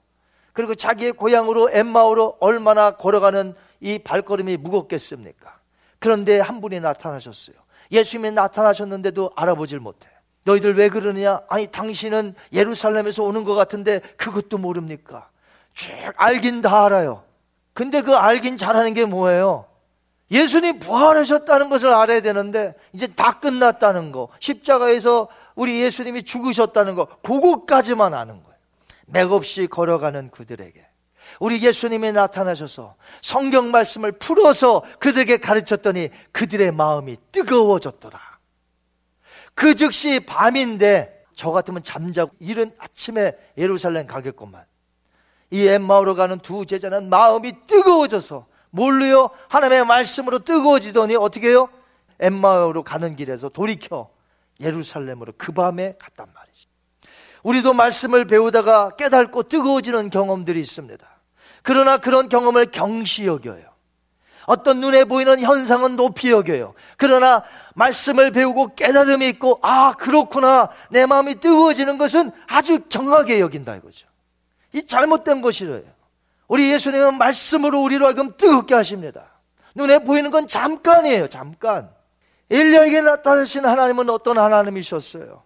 그리고 0.52 0.76
자기의 0.76 1.14
고향으로 1.14 1.70
엠마오로 1.72 2.40
얼마나 2.42 2.98
걸어가는 2.98 3.56
이 3.80 4.00
발걸음이 4.00 4.58
무겁겠습니까? 4.58 5.63
그런데 6.04 6.42
한 6.42 6.60
분이 6.60 6.82
나타나셨어요. 6.82 7.56
예수님이 7.90 8.32
나타나셨는데도 8.32 9.32
알아보질 9.38 9.80
못해. 9.80 10.10
너희들 10.44 10.76
왜 10.76 10.90
그러느냐? 10.90 11.40
아니, 11.48 11.68
당신은 11.68 12.36
예루살렘에서 12.52 13.24
오는 13.24 13.46
것 13.46 13.56
같은데 13.56 14.02
그것도 14.18 14.58
모릅니까? 14.58 15.30
쭉 15.74 15.94
알긴 16.18 16.62
다 16.62 16.84
알아요. 16.84 17.24
근데 17.74 18.02
그 18.02 18.18
알긴 18.18 18.58
잘하는 18.58 18.94
게 18.94 19.06
뭐예요? 19.06 19.66
예수님 20.30 20.80
부활하셨다는 20.80 21.70
것을 21.70 21.94
알아야 21.94 22.20
되는데 22.20 22.76
이제 22.92 23.08
다 23.08 23.40
끝났다는 23.40 24.12
거. 24.12 24.28
십자가에서 24.42 25.30
우리 25.56 25.80
예수님이 25.84 26.24
죽으셨다는 26.24 26.96
거. 26.96 27.06
그것까지만 27.22 28.14
아는 28.14 28.44
거예요. 28.44 28.58
맥없이 29.06 29.68
걸어가는 29.68 30.32
그들에게. 30.32 30.86
우리 31.40 31.62
예수님이 31.62 32.12
나타나셔서 32.12 32.96
성경 33.22 33.72
말씀을 33.72 34.12
풀어서 34.14 34.84
그들에게 35.00 35.38
가르쳤더니 35.38 36.10
그들의 36.32 36.72
마음이 36.72 37.18
뜨거워졌더라. 37.32 38.20
그 39.56 39.76
즉시 39.76 40.20
밤인데 40.20 41.26
저 41.36 41.52
같으면 41.52 41.84
잠자고 41.84 42.32
이른 42.40 42.74
아침에 42.78 43.34
예루살렘 43.58 44.08
가겠구만. 44.08 44.66
이 45.52 45.68
엠마오로 45.68 46.16
가는 46.16 46.40
두 46.40 46.66
제자는 46.66 47.10
마음이 47.10 47.68
뜨거워져서 47.68 48.48
뭘로요? 48.72 49.30
하나님의 49.50 49.86
말씀으로 49.86 50.40
뜨거워지더니 50.40 51.16
어떻게 51.16 51.50
해요? 51.50 51.70
엠마오로 52.20 52.84
가는 52.84 53.16
길에서 53.16 53.50
돌이켜 53.50 54.10
예루살렘으로 54.60 55.34
그 55.38 55.52
밤에 55.52 55.96
갔단 56.00 56.28
말이지. 56.34 56.68
우리도 57.44 57.74
말씀을 57.74 58.26
배우다가 58.26 58.92
깨닫고 58.96 59.44
뜨거워지는 59.44 60.10
경험들이 60.10 60.60
있습니다. 60.60 61.13
그러나 61.64 61.98
그런 61.98 62.30
경험을 62.30 62.68
경시 62.68 63.26
여겨요. 63.26 63.74
어떤 64.46 64.82
눈에 64.82 65.06
보이는 65.06 65.40
현상은 65.40 65.96
높이 65.96 66.30
여겨요. 66.30 66.74
그러나 66.98 67.44
말씀을 67.76 68.32
배우고 68.32 68.76
깨달음이 68.76 69.28
있고, 69.30 69.60
아, 69.62 69.94
그렇구나. 69.94 70.70
내 70.90 71.06
마음이 71.06 71.40
뜨거워지는 71.40 71.98
것은 71.98 72.32
아주 72.48 72.82
경하게 72.90 73.40
여긴다 73.40 73.78
이거죠. 73.78 74.08
이 74.74 74.84
잘못된 74.84 75.42
것이래요. 75.42 75.84
우리 76.48 76.72
예수님은 76.72 77.18
말씀으로 77.18 77.82
우리로 77.82 78.06
하여금 78.06 78.36
뜨겁게 78.36 78.76
하십니다. 78.76 79.32
눈에 79.76 80.00
보이는 80.00 80.30
건 80.30 80.48
잠깐이에요, 80.48 81.30
잠깐. 81.30 81.90
엘리야에게 82.52 83.02
나타나신 83.02 83.66
하나님은 83.66 84.10
어떤 84.10 84.38
하나님이셨어요? 84.38 85.44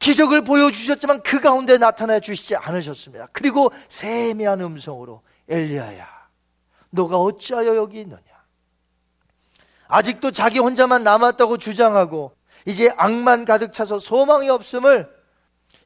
기적을 0.00 0.42
보여주셨지만 0.42 1.22
그 1.22 1.40
가운데 1.40 1.78
나타나 1.78 2.18
주시지 2.18 2.56
않으셨습니다. 2.56 3.28
그리고 3.32 3.70
세미한 3.86 4.60
음성으로 4.60 5.22
엘리야야, 5.52 6.08
너가 6.90 7.18
어찌하여 7.18 7.76
여기 7.76 8.00
있느냐? 8.00 8.22
아직도 9.86 10.30
자기 10.30 10.58
혼자만 10.58 11.04
남았다고 11.04 11.58
주장하고 11.58 12.32
이제 12.64 12.90
악만 12.96 13.44
가득 13.44 13.72
차서 13.72 13.98
소망이 13.98 14.48
없음을 14.48 15.14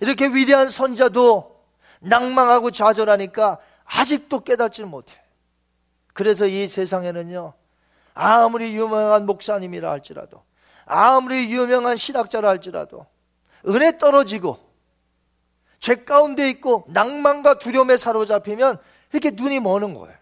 이렇게 0.00 0.28
위대한 0.28 0.70
선자도 0.70 1.64
낭망하고 2.00 2.70
좌절하니까 2.70 3.58
아직도 3.84 4.40
깨닫지 4.40 4.84
못해. 4.84 5.20
그래서 6.12 6.46
이 6.46 6.68
세상에는요, 6.68 7.54
아무리 8.14 8.74
유명한 8.76 9.26
목사님이라 9.26 9.90
할지라도, 9.90 10.42
아무리 10.84 11.50
유명한 11.52 11.96
신학자라 11.96 12.48
할지라도, 12.48 13.06
은혜 13.68 13.98
떨어지고, 13.98 14.58
죄 15.80 15.96
가운데 15.96 16.48
있고, 16.50 16.84
낭만과 16.88 17.58
두려움에 17.58 17.96
사로잡히면 17.96 18.78
이렇게 19.12 19.30
눈이 19.30 19.60
머는 19.60 19.94
거예요. 19.94 20.16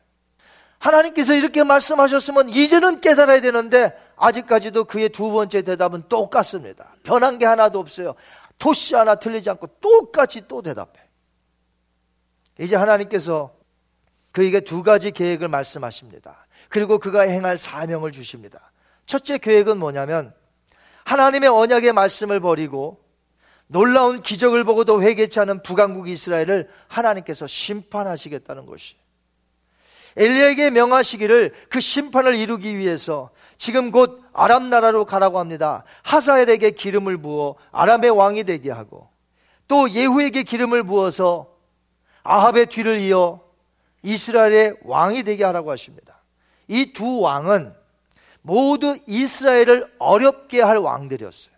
하나님께서 0.79 1.35
이렇게 1.35 1.65
말씀하셨으면 1.65 2.51
이제는 2.51 3.01
깨달아야 3.01 3.41
되는데 3.41 3.97
아직까지도 4.17 4.85
그의 4.85 5.09
두 5.09 5.31
번째 5.31 5.63
대답은 5.63 6.05
똑같습니다. 6.09 6.95
변한 7.03 7.39
게 7.39 7.47
하나도 7.47 7.79
없어요. 7.79 8.15
토시 8.59 8.95
하나 8.95 9.15
틀리지 9.15 9.49
않고 9.51 9.67
똑같이 9.81 10.43
또 10.47 10.63
대답해. 10.63 10.93
이제 12.61 12.77
하나님께서 12.77 13.55
그에게 14.31 14.61
두 14.61 14.83
가지 14.83 15.11
계획을 15.11 15.49
말씀하십니다. 15.49 16.47
그리고 16.69 16.99
그가 16.99 17.23
행할 17.23 17.57
사명을 17.57 18.13
주십니다. 18.13 18.73
첫째 19.07 19.39
계획은 19.39 19.79
뭐냐면 19.79 20.35
하나님의 21.05 21.49
언약의 21.49 21.93
말씀을 21.93 22.41
버리고 22.41 23.04
놀라운 23.67 24.23
기적을 24.23 24.65
보고도 24.65 25.03
회개치 25.03 25.41
않은 25.41 25.63
북왕국 25.63 26.09
이스라엘을 26.09 26.69
하나님께서 26.89 27.47
심판하시겠다는 27.47 28.67
것이 28.67 28.97
엘리에게 30.17 30.71
명하시기를 30.71 31.53
그 31.69 31.81
심판을 31.81 32.37
이루기 32.37 32.77
위해서 32.79 33.31
지금 33.59 33.91
곧 33.91 34.23
아람 34.33 34.71
나라로 34.71 35.07
가라고 35.07 35.39
합니다. 35.41 35.83
하사엘에게 36.05 36.71
기름을 36.73 37.19
부어 37.19 37.57
아람의 37.73 38.11
왕이 38.11 38.45
되게 38.45 38.71
하고 38.71 39.09
또 39.67 39.91
예후에게 39.91 40.43
기름을 40.45 40.85
부어서 40.85 41.49
아합의 42.23 42.67
뒤를 42.67 43.01
이어 43.01 43.41
이스라엘의 44.03 44.77
왕이 44.85 45.25
되게 45.25 45.43
하라고 45.45 45.71
하십니다. 45.71 46.21
이 46.69 46.93
두 46.93 47.21
왕은 47.21 47.75
모두 48.43 48.99
이스라엘을 49.07 49.95
어렵게 49.99 50.61
할 50.61 50.77
왕들이었어요. 50.77 51.54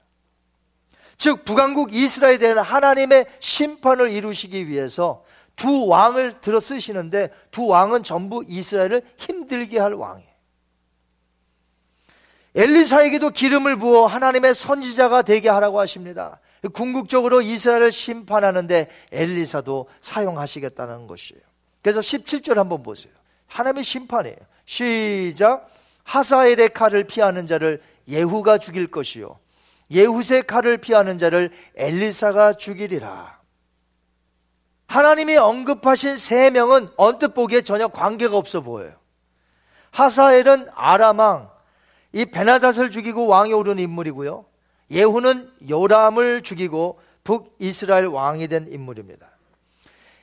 즉 1.19 1.45
북왕국 1.45 1.95
이스라엘에 1.95 2.39
대한 2.39 2.59
하나님의 2.59 3.27
심판을 3.41 4.11
이루시기 4.11 4.69
위해서 4.69 5.25
두 5.57 5.87
왕을 5.87 6.41
들어 6.41 6.61
쓰시는데 6.61 7.31
두 7.51 7.67
왕은 7.67 8.03
전부 8.03 8.45
이스라엘을 8.47 9.03
힘들게 9.17 9.79
할 9.79 9.95
왕이에요. 9.95 10.37
엘리사에게도 12.55 13.31
기름을 13.31 13.77
부어 13.77 14.07
하나님의 14.07 14.55
선지자가 14.55 15.23
되게 15.23 15.49
하라고 15.49 15.79
하십니다. 15.81 16.41
궁극적으로 16.73 17.43
이스라엘을 17.43 17.93
심판하는데 17.93 18.89
엘리사도 19.13 19.89
사용하시겠다는 20.01 21.07
것이에요. 21.07 21.43
그래서 21.83 22.01
17절 22.01 22.55
한번 22.55 22.83
보세요. 22.83 23.13
하나님의 23.47 23.85
심판이에요. 23.85 24.37
시작. 24.65 25.71
하사엘의 26.05 26.71
칼을 26.71 27.05
피하는 27.05 27.47
자를 27.47 27.83
예후가 28.09 28.59
죽일 28.59 28.87
것이요. 28.87 29.39
예후의 29.91 30.43
칼을 30.47 30.79
피하는 30.79 31.19
자를 31.19 31.51
엘리사가 31.77 32.55
죽이리라. 32.55 33.37
하나님이 34.89 35.37
언급하신 35.37 36.17
세 36.17 36.51
명은 36.51 36.89
언뜻 36.97 37.35
보기에 37.35 37.63
전혀 37.63 37.89
관계가 37.89 38.37
없어 38.37 38.61
보여요. 38.61 38.93
하사엘은 39.91 40.69
아람왕, 40.75 41.51
이 42.13 42.25
베나닷을 42.27 42.91
죽이고 42.91 43.27
왕이 43.27 43.53
오른 43.53 43.79
인물이고요. 43.79 44.45
예후는 44.91 45.51
요람을 45.69 46.43
죽이고 46.43 47.01
북이스라엘 47.25 48.07
왕이 48.07 48.49
된 48.49 48.69
인물입니다. 48.71 49.27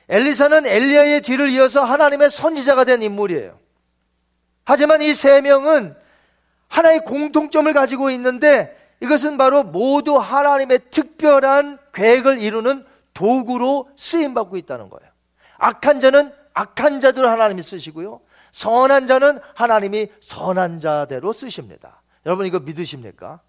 엘리사는 0.08 0.66
엘리야의 0.66 1.22
뒤를 1.22 1.50
이어서 1.50 1.84
하나님의 1.84 2.30
선지자가 2.30 2.84
된 2.84 3.02
인물이에요. 3.02 3.58
하지만 4.64 5.02
이 5.02 5.12
세 5.12 5.40
명은 5.40 5.94
하나의 6.68 7.00
공통점을 7.00 7.70
가지고 7.72 8.10
있는데 8.10 8.76
이것은 9.04 9.36
바로 9.36 9.62
모두 9.62 10.16
하나님의 10.16 10.90
특별한 10.90 11.78
계획을 11.92 12.40
이루는 12.40 12.84
도구로 13.12 13.90
쓰임 13.96 14.34
받고 14.34 14.56
있다는 14.56 14.88
거예요. 14.88 15.12
악한 15.58 16.00
자는 16.00 16.32
악한 16.54 17.00
자대로 17.00 17.28
하나님이 17.28 17.62
쓰시고요. 17.62 18.20
선한 18.52 19.06
자는 19.06 19.40
하나님이 19.54 20.08
선한 20.20 20.80
자대로 20.80 21.32
쓰십니다. 21.32 22.02
여러분 22.24 22.46
이거 22.46 22.60
믿으십니까? 22.60 23.40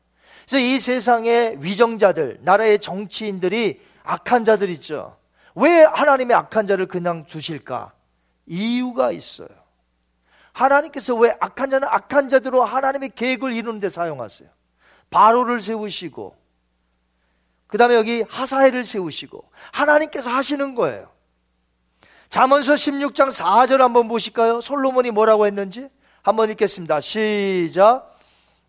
그래서 0.46 0.60
이 0.60 0.80
세상의 0.80 1.63
위정자들, 1.63 2.39
나라의 2.41 2.80
정치인들이 2.80 3.82
악한 4.04 4.44
자들 4.46 4.70
있죠. 4.72 5.18
왜 5.56 5.84
하나님의 5.84 6.36
악한 6.36 6.68
자를 6.68 6.86
그냥 6.88 7.26
두실까? 7.26 7.94
이유가 8.46 9.12
있어요. 9.12 9.48
하나님께서 10.52 11.15
왜 11.15 11.36
악한 11.39 11.70
자는 11.70 11.88
악한 11.89 12.30
자대로 12.30 12.63
하나님의 12.63 13.12
계획을 13.15 13.54
이루는 13.54 13.80
데 13.80 13.89
사용하세요? 13.89 14.50
바로를 15.10 15.60
세우시고 15.60 16.36
그 17.68 17.78
다음에 17.78 17.96
여기 17.96 18.24
하사엘을 18.30 18.84
세우시고 18.84 19.44
하나님께서 19.72 20.30
하시는 20.30 20.76
거예요. 20.76 21.10
잠언서 22.30 22.74
16장 22.74 23.30
4절 23.30 23.78
한번 23.78 24.08
보실까요? 24.08 24.62
솔로몬이 24.62 25.12
뭐라고 25.12 25.46
했는지 25.46 25.89
한번 26.22 26.50
읽겠습니다. 26.52 27.00
시작. 27.00 28.15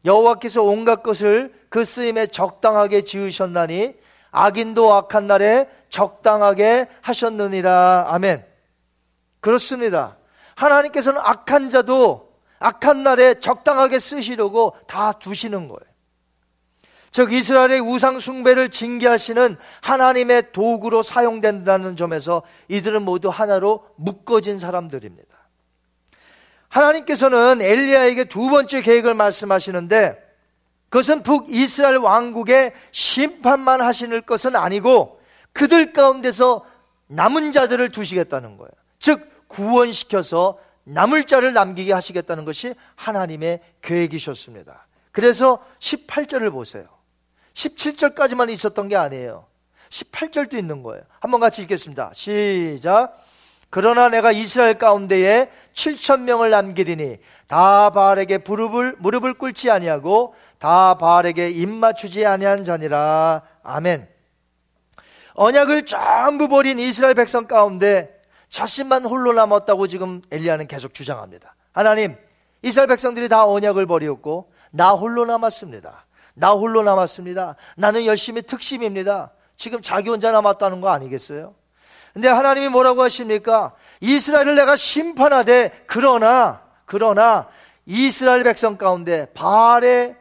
여호와께서 0.05 0.63
온갖 0.63 1.03
것을 1.03 1.53
그 1.69 1.85
쓰임에 1.85 2.29
적당하게 2.29 3.03
지으셨나니 3.03 3.95
악인도 4.31 4.93
악한 4.93 5.27
날에 5.27 5.69
적당하게 5.89 6.87
하셨느니라. 7.01 8.07
아멘. 8.09 8.45
그렇습니다. 9.41 10.17
하나님께서는 10.55 11.21
악한 11.23 11.71
자도 11.71 12.35
악한 12.59 13.03
날에 13.03 13.41
적당하게 13.41 13.99
쓰시려고 13.99 14.77
다 14.87 15.13
두시는 15.13 15.69
거예요. 15.69 15.96
즉 17.17 17.33
이스라엘의 17.33 17.81
우상 17.81 18.19
숭배를 18.19 18.69
징계하시는 18.69 19.57
하나님의 19.81 20.53
도구로 20.53 21.03
사용된다는 21.03 21.97
점에서 21.97 22.43
이들은 22.69 23.07
모두 23.07 23.31
하나로 23.31 23.89
묶어진 23.97 24.59
사람들입니다. 24.59 25.35
하나님께서는 26.69 27.63
엘리야에게 27.63 28.25
두 28.25 28.51
번째 28.51 28.83
계획을 28.83 29.15
말씀하시는데 29.15 30.23
그것은 30.91 31.23
북이스라엘 31.23 31.97
왕국의 31.97 32.75
심판만 32.91 33.81
하시는 33.81 34.21
것은 34.27 34.55
아니고 34.55 35.19
그들 35.55 35.95
가운데서 35.95 36.67
남은 37.07 37.53
자들을 37.53 37.93
두시겠다는 37.93 38.59
거예요. 38.59 38.71
즉 38.99 39.47
구원시켜서 39.49 40.59
남을 40.85 41.25
자를 41.25 41.55
남기게 41.55 41.95
하시겠다는 41.95 42.45
것이 42.45 42.75
하나님의 42.95 43.61
계획이셨습니다. 43.81 44.87
그래서 45.13 45.65
18절을 45.79 46.53
보세요. 46.53 46.96
17절까지만 47.57 48.51
있었던 48.51 48.89
게 48.89 48.97
아니에요. 48.97 49.47
18절도 49.89 50.55
있는 50.55 50.83
거예요. 50.83 51.03
한번 51.21 51.41
같이 51.41 51.63
읽겠습니다. 51.63 52.11
시작. 52.15 53.17
그러나 53.71 54.09
내가 54.09 54.31
이스라엘 54.31 54.79
가운데에 54.79 55.51
7천 55.73 56.21
명을 56.21 56.51
남기리니 56.51 57.19
다 57.49 57.91
바알에게 57.91 58.39
무릎을 58.39 58.97
무릎을 58.99 59.35
꿇지 59.35 59.71
아니하고 59.71 60.35
다 60.59 60.97
바알에게 60.99 61.49
입 61.49 61.69
맞추지 61.69 62.25
아니한 62.27 62.63
자니라. 62.63 63.43
아멘. 63.63 64.09
언약을 65.35 65.87
전부 65.87 66.49
버린 66.49 66.79
이스라엘 66.79 67.15
백성 67.15 67.47
가운데 67.47 68.21
자신만 68.49 69.05
홀로 69.05 69.33
남았다고 69.33 69.87
지금 69.87 70.23
엘리야는 70.31 70.67
계속 70.67 70.95
주장합니다. 70.95 71.55
하나님, 71.73 72.17
이스라엘 72.63 72.89
백성들이 72.89 73.29
다 73.29 73.47
언약을 73.47 73.87
버리었고 73.87 74.51
나 74.71 74.93
홀로 74.93 75.25
남았습니다. 75.27 76.06
나 76.37 76.51
홀로 76.51 76.83
남았습니다. 76.83 77.57
나는 77.77 78.05
열심히 78.05 78.43
특심입니다. 78.43 79.33
지금 79.57 79.83
자기 79.83 80.11
혼자 80.11 80.31
남았다는 80.31 80.81
거 80.81 80.91
아니겠어요? 80.91 81.55
근데 82.13 82.29
하나님이 82.29 82.69
뭐라고 82.69 83.03
하십니까? 83.03 83.75
이스라엘을 84.01 84.55
내가 84.55 84.77
심판하되 84.77 85.85
그러나 85.87 86.63
그러나 86.85 87.49
이스라엘 87.85 88.43
백성 88.45 88.77
가운데 88.77 89.27
발에 89.35 90.17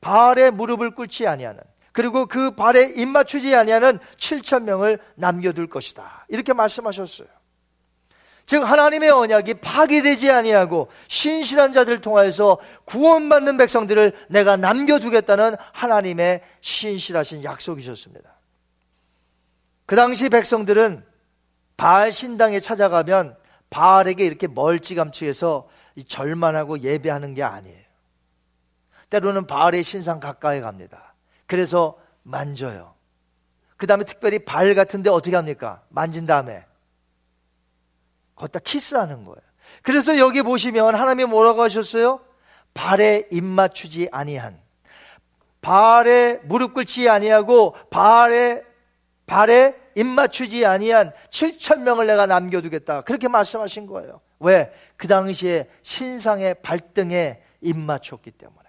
발에 0.00 0.50
무릎을 0.50 0.94
꿇지 0.94 1.26
아니하는 1.26 1.60
그리고 1.92 2.26
그 2.26 2.50
발에 2.50 2.92
입 2.96 3.08
맞추지 3.08 3.54
아니하는 3.54 3.98
7천 4.18 4.64
명을 4.64 4.98
남겨둘 5.14 5.68
것이다. 5.68 6.26
이렇게 6.28 6.52
말씀하셨어요. 6.52 7.28
즉 8.46 8.62
하나님의 8.62 9.10
언약이 9.10 9.54
파기되지 9.54 10.30
아니하고 10.30 10.88
신실한 11.08 11.72
자들을 11.72 12.00
통하여서 12.00 12.58
구원받는 12.84 13.56
백성들을 13.56 14.12
내가 14.28 14.56
남겨두겠다는 14.56 15.56
하나님의 15.72 16.42
신실하신 16.60 17.42
약속이셨습니다. 17.42 18.30
그 19.84 19.96
당시 19.96 20.28
백성들은 20.28 21.04
바알 21.76 22.12
신당에 22.12 22.60
찾아가면 22.60 23.36
바알에게 23.70 24.24
이렇게 24.24 24.46
멀찌감치해서 24.46 25.68
절만하고 26.06 26.80
예배하는 26.80 27.34
게 27.34 27.42
아니에요. 27.42 27.84
때로는 29.10 29.46
바알의 29.46 29.82
신상 29.82 30.20
가까이 30.20 30.60
갑니다. 30.60 31.14
그래서 31.46 31.98
만져요. 32.22 32.94
그 33.76 33.86
다음에 33.86 34.04
특별히 34.04 34.38
발 34.38 34.74
같은데 34.74 35.10
어떻게 35.10 35.36
합니까? 35.36 35.82
만진 35.88 36.26
다음에 36.26 36.65
걷다 38.36 38.60
키스하는 38.60 39.24
거예요. 39.24 39.40
그래서 39.82 40.18
여기 40.18 40.42
보시면 40.42 40.94
하나님이 40.94 41.24
뭐라고 41.24 41.62
하셨어요? 41.62 42.20
발에 42.74 43.26
입 43.32 43.42
맞추지 43.42 44.08
아니한 44.12 44.60
발에 45.60 46.40
무릎 46.44 46.74
꿇지 46.74 47.08
아니하고 47.08 47.74
발에 47.90 48.62
발에 49.26 49.74
입 49.96 50.06
맞추지 50.06 50.64
아니한 50.64 51.12
7천 51.30 51.80
명을 51.80 52.06
내가 52.06 52.26
남겨두겠다. 52.26 53.00
그렇게 53.00 53.26
말씀하신 53.26 53.86
거예요. 53.86 54.20
왜? 54.38 54.72
그 54.96 55.08
당시에 55.08 55.68
신상의 55.82 56.56
발등에 56.62 57.42
입 57.62 57.76
맞췄기 57.76 58.30
때문에. 58.30 58.68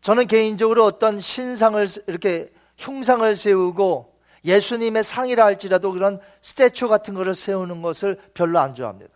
저는 0.00 0.26
개인적으로 0.26 0.84
어떤 0.84 1.20
신상을 1.20 1.86
이렇게 2.08 2.52
흉상을 2.78 3.36
세우고 3.36 4.13
예수님의 4.44 5.04
상이라 5.04 5.44
할지라도 5.44 5.92
그런 5.92 6.20
스태츄 6.42 6.88
같은 6.88 7.14
거를 7.14 7.34
세우는 7.34 7.82
것을 7.82 8.20
별로 8.34 8.58
안 8.58 8.74
좋아합니다. 8.74 9.12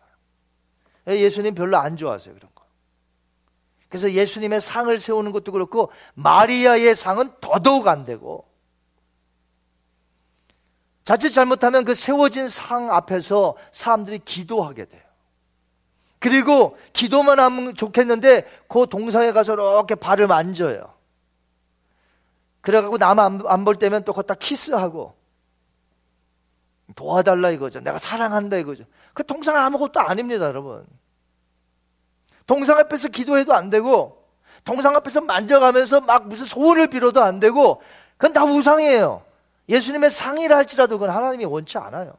예수님 1.07 1.55
별로 1.55 1.77
안 1.77 1.97
좋아하세요, 1.97 2.35
그런 2.35 2.51
거. 2.55 2.65
그래서 3.89 4.11
예수님의 4.11 4.61
상을 4.61 4.97
세우는 4.99 5.33
것도 5.33 5.53
그렇고 5.53 5.91
마리아의 6.15 6.95
상은 6.95 7.31
더더욱 7.41 7.89
안 7.89 8.05
되고 8.05 8.47
자칫 11.05 11.31
잘못하면 11.31 11.85
그 11.85 11.95
세워진 11.95 12.49
상 12.49 12.95
앞에서 12.95 13.57
사람들이 13.73 14.19
기도하게 14.19 14.85
돼요. 14.85 15.03
그리고 16.19 16.77
기도만 16.93 17.39
하면 17.39 17.75
좋겠는데 17.75 18.45
그 18.69 18.87
동상에 18.91 19.33
가서 19.33 19.55
이렇게 19.55 19.95
발을 19.95 20.27
만져요. 20.27 20.93
그래갖고 22.61 22.99
남 22.99 23.19
안 23.19 23.65
볼 23.65 23.77
때면 23.77 24.05
또 24.05 24.13
걷다 24.13 24.35
키스하고 24.35 25.18
도와달라 26.99 27.51
이거죠. 27.51 27.79
내가 27.79 27.97
사랑한다 27.97 28.57
이거죠. 28.57 28.83
그 29.15 29.25
동상 29.25 29.57
아무것도 29.57 30.01
아닙니다, 30.01 30.47
여러분. 30.47 30.85
동상 32.45 32.77
앞에서 32.77 33.07
기도해도 33.07 33.55
안 33.55 33.71
되고, 33.71 34.27
동상 34.65 34.97
앞에서 34.97 35.21
만져가면서 35.21 36.01
막 36.01 36.27
무슨 36.27 36.45
소원을 36.45 36.89
빌어도 36.89 37.23
안 37.23 37.39
되고, 37.39 37.81
그건 38.17 38.33
다 38.33 38.45
우상이에요. 38.45 39.23
예수님의 39.69 40.11
상이라 40.11 40.57
할지라도 40.57 40.99
그건 40.99 41.15
하나님이 41.15 41.45
원치 41.45 41.79
않아요. 41.79 42.15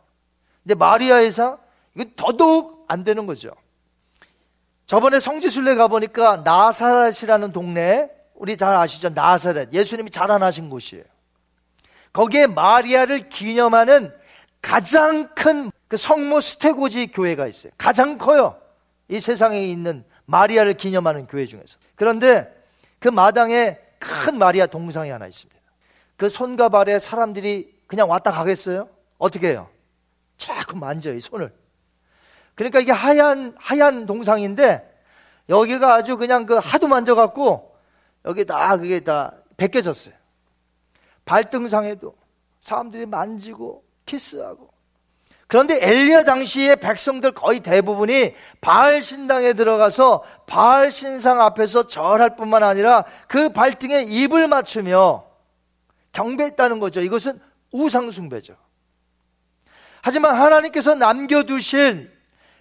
근데 0.63 0.75
마리아의 0.75 1.29
상, 1.31 1.57
이건 1.95 2.13
더더욱 2.15 2.85
안 2.87 3.03
되는 3.03 3.27
거죠. 3.27 3.51
저번에 4.85 5.19
성지순례 5.19 5.75
가보니까 5.75 6.37
나사렛이라는 6.37 7.51
동네, 7.51 8.09
우리 8.33 8.55
잘 8.55 8.77
아시죠? 8.77 9.09
나사렛. 9.09 9.73
예수님이 9.73 10.09
자라나신 10.09 10.69
곳이에요. 10.69 11.03
거기에 12.13 12.47
마리아를 12.47 13.27
기념하는 13.27 14.17
가장 14.61 15.27
큰 15.35 15.71
그 15.89 15.97
성모 15.97 16.39
스테고지 16.39 17.07
교회가 17.07 17.47
있어요. 17.47 17.73
가장 17.77 18.17
커요. 18.17 18.61
이 19.09 19.19
세상에 19.19 19.65
있는 19.65 20.05
마리아를 20.25 20.75
기념하는 20.75 21.25
교회 21.25 21.47
중에서. 21.47 21.79
그런데 21.95 22.47
그 22.99 23.09
마당에 23.09 23.79
큰 23.97 24.37
마리아 24.37 24.67
동상이 24.67 25.09
하나 25.09 25.25
있습니다. 25.25 25.59
그 26.15 26.29
손과 26.29 26.69
발에 26.69 26.99
사람들이 26.99 27.75
그냥 27.87 28.07
왔다 28.07 28.29
가겠어요? 28.29 28.87
어떻게 29.17 29.49
해요? 29.49 29.67
자꾸 30.37 30.77
만져요, 30.77 31.15
이 31.15 31.19
손을. 31.19 31.51
그러니까 32.53 32.79
이게 32.79 32.91
하얀, 32.91 33.55
하얀 33.57 34.05
동상인데 34.05 34.87
여기가 35.49 35.95
아주 35.95 36.17
그냥 36.17 36.45
그 36.45 36.55
하도 36.57 36.87
만져갖고 36.87 37.75
여기 38.25 38.45
다 38.45 38.77
그게 38.77 38.99
다 38.99 39.33
벗겨졌어요. 39.57 40.13
발등상에도 41.25 42.15
사람들이 42.59 43.07
만지고 43.07 43.88
키스하고 44.09 44.69
그런데 45.47 45.79
엘리야 45.81 46.25
당시의 46.25 46.75
백성들 46.75 47.31
거의 47.31 47.59
대부분이 47.61 48.35
바알 48.61 49.01
신당에 49.01 49.53
들어가서 49.53 50.23
바알 50.45 50.91
신상 50.91 51.41
앞에서 51.41 51.87
절할 51.87 52.35
뿐만 52.35 52.61
아니라 52.61 53.03
그 53.27 53.49
발등에 53.49 54.03
입을 54.03 54.47
맞추며 54.47 55.25
경배했다는 56.11 56.79
거죠. 56.79 57.01
이것은 57.01 57.39
우상숭배죠. 57.71 58.55
하지만 60.01 60.35
하나님께서 60.35 60.93
남겨두신 60.93 62.11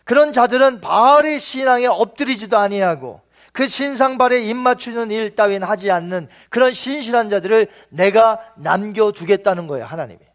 그런 0.05 0.33
자들은 0.33 0.81
바알의 0.81 1.39
신앙에 1.39 1.87
엎드리지도 1.87 2.57
아니하고 2.57 3.21
그 3.53 3.67
신상발에 3.67 4.41
입맞추는 4.45 5.11
일 5.11 5.37
따윈 5.37 5.63
하지 5.63 5.91
않는 5.91 6.29
그런 6.49 6.73
신실한 6.73 7.29
자들을 7.29 7.67
내가 7.91 8.41
남겨두겠다는 8.57 9.67
거예요, 9.67 9.85
하나님이. 9.85 10.28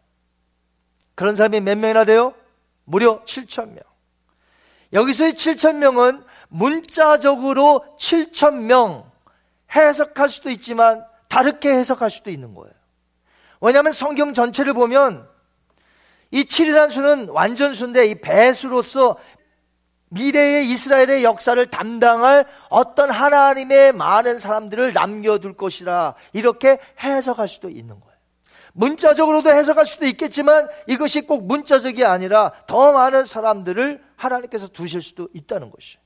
그런 1.14 1.36
사람이 1.36 1.60
몇 1.60 1.78
명이나 1.78 2.04
돼요? 2.04 2.34
무려 2.84 3.22
7천 3.24 3.68
명. 3.68 3.78
여기서의 4.92 5.32
7천 5.32 5.76
명은 5.76 6.22
문자적으로 6.48 7.84
7천 7.98 8.62
명 8.62 9.10
해석할 9.74 10.28
수도 10.28 10.50
있지만 10.50 11.04
다르게 11.28 11.72
해석할 11.72 12.10
수도 12.10 12.30
있는 12.30 12.54
거예요. 12.54 12.72
왜냐하면 13.60 13.92
성경 13.92 14.34
전체를 14.34 14.72
보면 14.72 15.28
이 16.30 16.44
7이라는 16.44 16.90
수는 16.90 17.28
완전수인데 17.28 18.06
이 18.06 18.20
배수로서 18.20 19.16
미래의 20.10 20.68
이스라엘의 20.70 21.24
역사를 21.24 21.64
담당할 21.70 22.46
어떤 22.68 23.10
하나님의 23.10 23.92
많은 23.92 24.38
사람들을 24.38 24.92
남겨둘 24.92 25.56
것이라 25.56 26.14
이렇게 26.32 26.78
해석할 27.00 27.48
수도 27.48 27.68
있는 27.68 27.98
거예요. 27.98 28.13
문자적으로도 28.74 29.50
해석할 29.50 29.86
수도 29.86 30.04
있겠지만 30.06 30.68
이것이 30.86 31.22
꼭 31.22 31.46
문자적이 31.46 32.04
아니라 32.04 32.52
더 32.66 32.92
많은 32.92 33.24
사람들을 33.24 34.02
하나님께서 34.16 34.68
두실 34.68 35.00
수도 35.00 35.28
있다는 35.32 35.70
것이에요. 35.70 36.02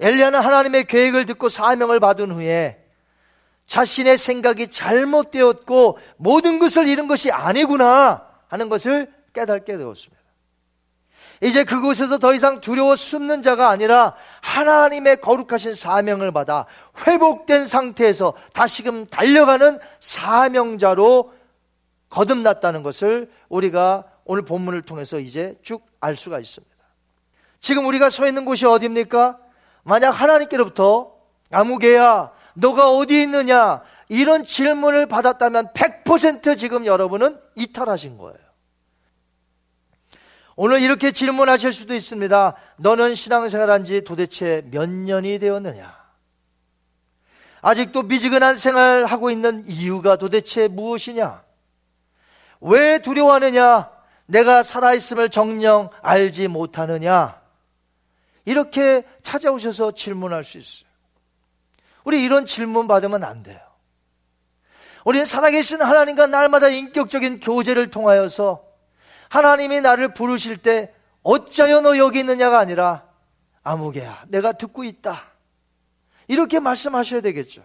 엘리야는 0.00 0.38
하나님의 0.40 0.84
계획을 0.84 1.26
듣고 1.26 1.48
사명을 1.48 1.98
받은 1.98 2.30
후에 2.30 2.84
자신의 3.66 4.16
생각이 4.16 4.68
잘못되었고 4.68 5.98
모든 6.16 6.58
것을 6.58 6.86
잃은 6.86 7.08
것이 7.08 7.30
아니구나 7.32 8.22
하는 8.48 8.68
것을 8.68 9.12
깨닫게 9.32 9.76
되었습니다. 9.76 10.18
이제 11.42 11.64
그곳에서 11.64 12.18
더 12.18 12.34
이상 12.34 12.60
두려워 12.60 12.96
숨는 12.96 13.42
자가 13.42 13.68
아니라 13.68 14.14
하나님의 14.42 15.20
거룩하신 15.20 15.74
사명을 15.74 16.32
받아 16.32 16.66
회복된 17.06 17.64
상태에서 17.64 18.34
다시금 18.52 19.06
달려가는 19.06 19.78
사명자로 20.00 21.37
거듭났다는 22.10 22.82
것을 22.82 23.30
우리가 23.48 24.04
오늘 24.24 24.42
본문을 24.44 24.82
통해서 24.82 25.18
이제 25.18 25.58
쭉 25.62 25.88
알 26.00 26.16
수가 26.16 26.38
있습니다. 26.38 26.76
지금 27.60 27.86
우리가 27.86 28.08
서 28.10 28.26
있는 28.26 28.44
곳이 28.44 28.66
어디입니까? 28.66 29.38
만약 29.82 30.10
하나님께로부터 30.10 31.12
아무개야 31.50 32.30
너가 32.54 32.90
어디 32.90 33.22
있느냐 33.22 33.82
이런 34.08 34.44
질문을 34.44 35.06
받았다면 35.06 35.72
100% 35.72 36.56
지금 36.56 36.86
여러분은 36.86 37.38
이탈하신 37.56 38.18
거예요. 38.18 38.38
오늘 40.56 40.82
이렇게 40.82 41.12
질문하실 41.12 41.72
수도 41.72 41.94
있습니다. 41.94 42.54
너는 42.76 43.14
신앙생활 43.14 43.70
한 43.70 43.84
지 43.84 44.02
도대체 44.04 44.62
몇 44.70 44.88
년이 44.88 45.38
되었느냐? 45.38 45.96
아직도 47.60 48.02
미지근한 48.04 48.54
생활 48.54 49.04
하고 49.04 49.30
있는 49.30 49.64
이유가 49.66 50.16
도대체 50.16 50.68
무엇이냐? 50.68 51.42
왜 52.60 53.00
두려워하느냐? 53.00 53.90
내가 54.26 54.62
살아있음을 54.62 55.30
정령 55.30 55.90
알지 56.02 56.48
못하느냐? 56.48 57.40
이렇게 58.44 59.04
찾아오셔서 59.22 59.92
질문할 59.92 60.44
수 60.44 60.58
있어요. 60.58 60.88
우리 62.04 62.22
이런 62.24 62.46
질문 62.46 62.88
받으면 62.88 63.24
안 63.24 63.42
돼요. 63.42 63.60
우리는 65.04 65.24
살아계신 65.24 65.80
하나님과 65.82 66.26
날마다 66.26 66.68
인격적인 66.68 67.40
교제를 67.40 67.90
통하여서 67.90 68.64
하나님이 69.28 69.80
나를 69.80 70.14
부르실 70.14 70.58
때 70.58 70.92
어쩌여 71.22 71.82
너 71.82 71.98
여기 71.98 72.20
있느냐가 72.20 72.58
아니라 72.58 73.04
아무개야 73.62 74.24
내가 74.28 74.52
듣고 74.52 74.84
있다. 74.84 75.22
이렇게 76.26 76.60
말씀하셔야 76.60 77.20
되겠죠. 77.20 77.62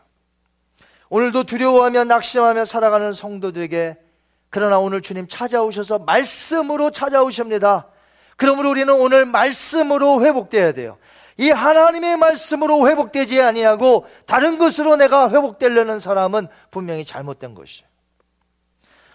오늘도 1.09 1.43
두려워하며 1.43 2.05
낙심하며 2.05 2.65
살아가는 2.65 3.11
성도들에게 3.11 3.97
그러나 4.53 4.77
오늘 4.77 5.01
주님 5.01 5.27
찾아오셔서 5.27 5.97
말씀으로 5.97 6.91
찾아오십니다. 6.91 7.87
그러므로 8.37 8.69
우리는 8.69 8.93
오늘 8.93 9.25
말씀으로 9.25 10.23
회복돼야 10.23 10.73
돼요. 10.73 10.99
이 11.37 11.49
하나님의 11.49 12.17
말씀으로 12.17 12.87
회복되지 12.87 13.41
아니하고 13.41 14.05
다른 14.27 14.59
것으로 14.59 14.95
내가 14.95 15.31
회복되려는 15.31 15.97
사람은 15.97 16.49
분명히 16.69 17.03
잘못된 17.03 17.55
것이에요. 17.55 17.89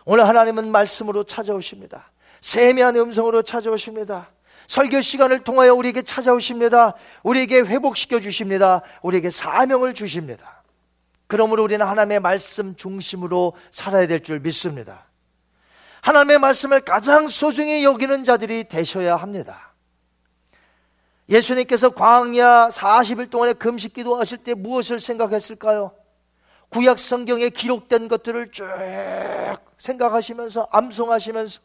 오늘 0.06 0.26
하나님은 0.26 0.72
말씀으로 0.72 1.22
찾아오십니다. 1.22 2.10
세미한 2.40 2.96
음성으로 2.96 3.42
찾아오십니다. 3.42 4.32
설교 4.66 5.00
시간을 5.00 5.44
통하여 5.44 5.72
우리에게 5.72 6.02
찾아오십니다. 6.02 6.94
우리에게 7.22 7.60
회복시켜 7.60 8.18
주십니다. 8.18 8.82
우리에게 9.02 9.30
사명을 9.30 9.94
주십니다. 9.94 10.64
그러므로 11.28 11.62
우리는 11.62 11.86
하나님의 11.86 12.18
말씀 12.18 12.74
중심으로 12.74 13.52
살아야 13.70 14.08
될 14.08 14.20
줄 14.24 14.40
믿습니다. 14.40 15.07
하나님의 16.08 16.38
말씀을 16.38 16.80
가장 16.80 17.28
소중히 17.28 17.84
여기는 17.84 18.24
자들이 18.24 18.64
되셔야 18.64 19.16
합니다. 19.16 19.74
예수님께서 21.28 21.90
광야 21.90 22.70
40일 22.70 23.28
동안에 23.28 23.52
금식 23.52 23.92
기도하실 23.92 24.38
때 24.38 24.54
무엇을 24.54 25.00
생각했을까요? 25.00 25.92
구약 26.70 26.98
성경에 26.98 27.50
기록된 27.50 28.08
것들을 28.08 28.52
쭉 28.52 28.66
생각하시면서 29.76 30.68
암송하시면서 30.70 31.60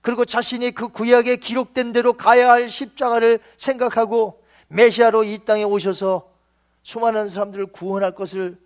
그리고 0.00 0.24
자신이 0.24 0.70
그 0.70 0.88
구약에 0.88 1.34
기록된 1.34 1.90
대로 1.92 2.12
가야 2.12 2.50
할 2.50 2.68
십자가를 2.68 3.40
생각하고 3.56 4.44
메시아로 4.68 5.24
이 5.24 5.38
땅에 5.44 5.64
오셔서 5.64 6.30
수많은 6.84 7.28
사람들을 7.28 7.66
구원할 7.66 8.14
것을 8.14 8.60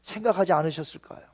생각하지 0.00 0.54
않으셨을까요? 0.54 1.31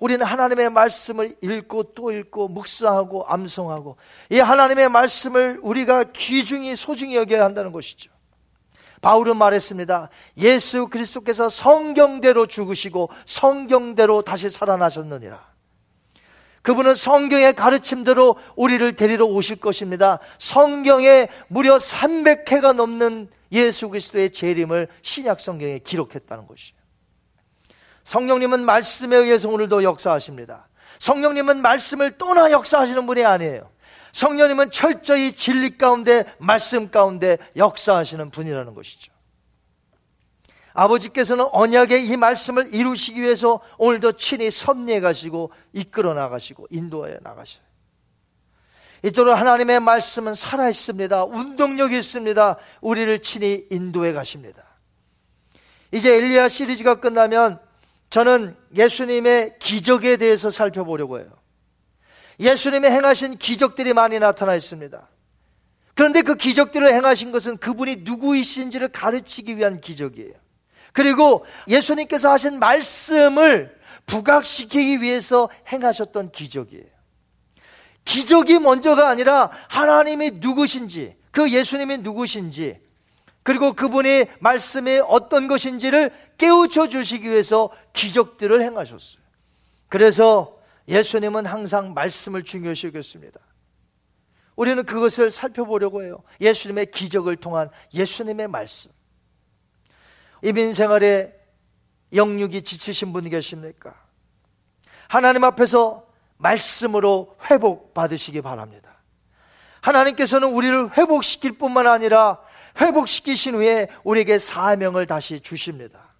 우리는 0.00 0.24
하나님의 0.24 0.70
말씀을 0.70 1.36
읽고 1.40 1.94
또 1.94 2.10
읽고 2.10 2.48
묵상하고 2.48 3.26
암송하고 3.28 3.96
이 4.30 4.38
하나님의 4.38 4.88
말씀을 4.88 5.60
우리가 5.62 6.04
귀중히 6.14 6.74
소중히 6.74 7.16
여겨야 7.16 7.44
한다는 7.44 7.70
것이죠. 7.70 8.10
바울은 9.02 9.36
말했습니다. 9.36 10.08
예수 10.38 10.88
그리스도께서 10.88 11.48
성경대로 11.48 12.46
죽으시고 12.46 13.10
성경대로 13.24 14.22
다시 14.22 14.50
살아나셨느니라. 14.50 15.50
그분은 16.62 16.94
성경의 16.94 17.54
가르침대로 17.54 18.36
우리를 18.56 18.94
데리러 18.96 19.24
오실 19.24 19.56
것입니다. 19.56 20.18
성경에 20.38 21.28
무려 21.48 21.76
300회가 21.76 22.74
넘는 22.74 23.28
예수 23.52 23.88
그리스도의 23.88 24.30
재림을 24.30 24.88
신약 25.02 25.40
성경에 25.40 25.78
기록했다는 25.78 26.46
것이에요. 26.46 26.79
성령님은 28.10 28.64
말씀에 28.64 29.16
의해서 29.16 29.48
오늘도 29.48 29.84
역사하십니다. 29.84 30.66
성령님은 30.98 31.62
말씀을 31.62 32.18
떠나 32.18 32.50
역사하시는 32.50 33.06
분이 33.06 33.24
아니에요. 33.24 33.70
성령님은 34.10 34.72
철저히 34.72 35.30
진리 35.30 35.78
가운데 35.78 36.24
말씀 36.40 36.90
가운데 36.90 37.38
역사하시는 37.54 38.30
분이라는 38.32 38.74
것이죠. 38.74 39.12
아버지께서는 40.72 41.46
언약의 41.52 42.08
이 42.08 42.16
말씀을 42.16 42.74
이루시기 42.74 43.22
위해서 43.22 43.60
오늘도 43.78 44.12
친히 44.12 44.50
섭리해 44.50 44.98
가시고 44.98 45.52
이끌어 45.72 46.12
나가시고 46.12 46.66
인도해 46.70 47.16
나가셔요. 47.22 47.62
이토록 49.04 49.38
하나님의 49.38 49.78
말씀은 49.78 50.34
살아 50.34 50.68
있습니다. 50.68 51.26
운동력이 51.26 51.96
있습니다. 51.96 52.56
우리를 52.80 53.20
친히 53.20 53.68
인도해 53.70 54.12
가십니다. 54.12 54.64
이제 55.92 56.12
엘리야 56.12 56.48
시리즈가 56.48 56.96
끝나면 56.96 57.69
저는 58.10 58.56
예수님의 58.76 59.54
기적에 59.60 60.16
대해서 60.16 60.50
살펴보려고 60.50 61.20
해요. 61.20 61.28
예수님의 62.40 62.90
행하신 62.90 63.38
기적들이 63.38 63.92
많이 63.92 64.18
나타나 64.18 64.54
있습니다. 64.54 65.08
그런데 65.94 66.22
그 66.22 66.34
기적들을 66.34 66.92
행하신 66.92 67.30
것은 67.30 67.58
그분이 67.58 67.98
누구이신지를 68.00 68.88
가르치기 68.88 69.56
위한 69.56 69.80
기적이에요. 69.80 70.32
그리고 70.92 71.44
예수님께서 71.68 72.30
하신 72.32 72.58
말씀을 72.58 73.78
부각시키기 74.06 75.02
위해서 75.02 75.48
행하셨던 75.68 76.32
기적이에요. 76.32 76.86
기적이 78.04 78.58
먼저가 78.58 79.08
아니라 79.08 79.50
하나님이 79.68 80.32
누구신지, 80.36 81.16
그 81.30 81.50
예수님이 81.50 81.98
누구신지, 81.98 82.80
그리고 83.42 83.72
그분의 83.72 84.28
말씀이 84.40 85.00
어떤 85.06 85.48
것인지를 85.48 86.10
깨우쳐 86.36 86.88
주시기 86.88 87.28
위해서 87.28 87.70
기적들을 87.92 88.60
행하셨어요. 88.60 89.22
그래서 89.88 90.58
예수님은 90.88 91.46
항상 91.46 91.94
말씀을 91.94 92.44
중요시 92.44 92.88
여겼습니다. 92.88 93.40
우리는 94.56 94.84
그것을 94.84 95.30
살펴보려고 95.30 96.02
해요. 96.02 96.22
예수님의 96.40 96.90
기적을 96.90 97.36
통한 97.36 97.70
예수님의 97.94 98.48
말씀. 98.48 98.90
이민 100.42 100.74
생활에 100.74 101.34
영육이 102.12 102.62
지치신 102.62 103.12
분이 103.12 103.30
계십니까? 103.30 103.94
하나님 105.08 105.44
앞에서 105.44 106.06
말씀으로 106.36 107.36
회복 107.50 107.94
받으시기 107.94 108.42
바랍니다. 108.42 108.98
하나님께서는 109.80 110.48
우리를 110.48 110.96
회복시킬 110.96 111.58
뿐만 111.58 111.86
아니라 111.86 112.38
회복시키신 112.80 113.54
후에 113.54 113.88
우리에게 114.04 114.38
사명을 114.38 115.06
다시 115.06 115.40
주십니다. 115.40 116.10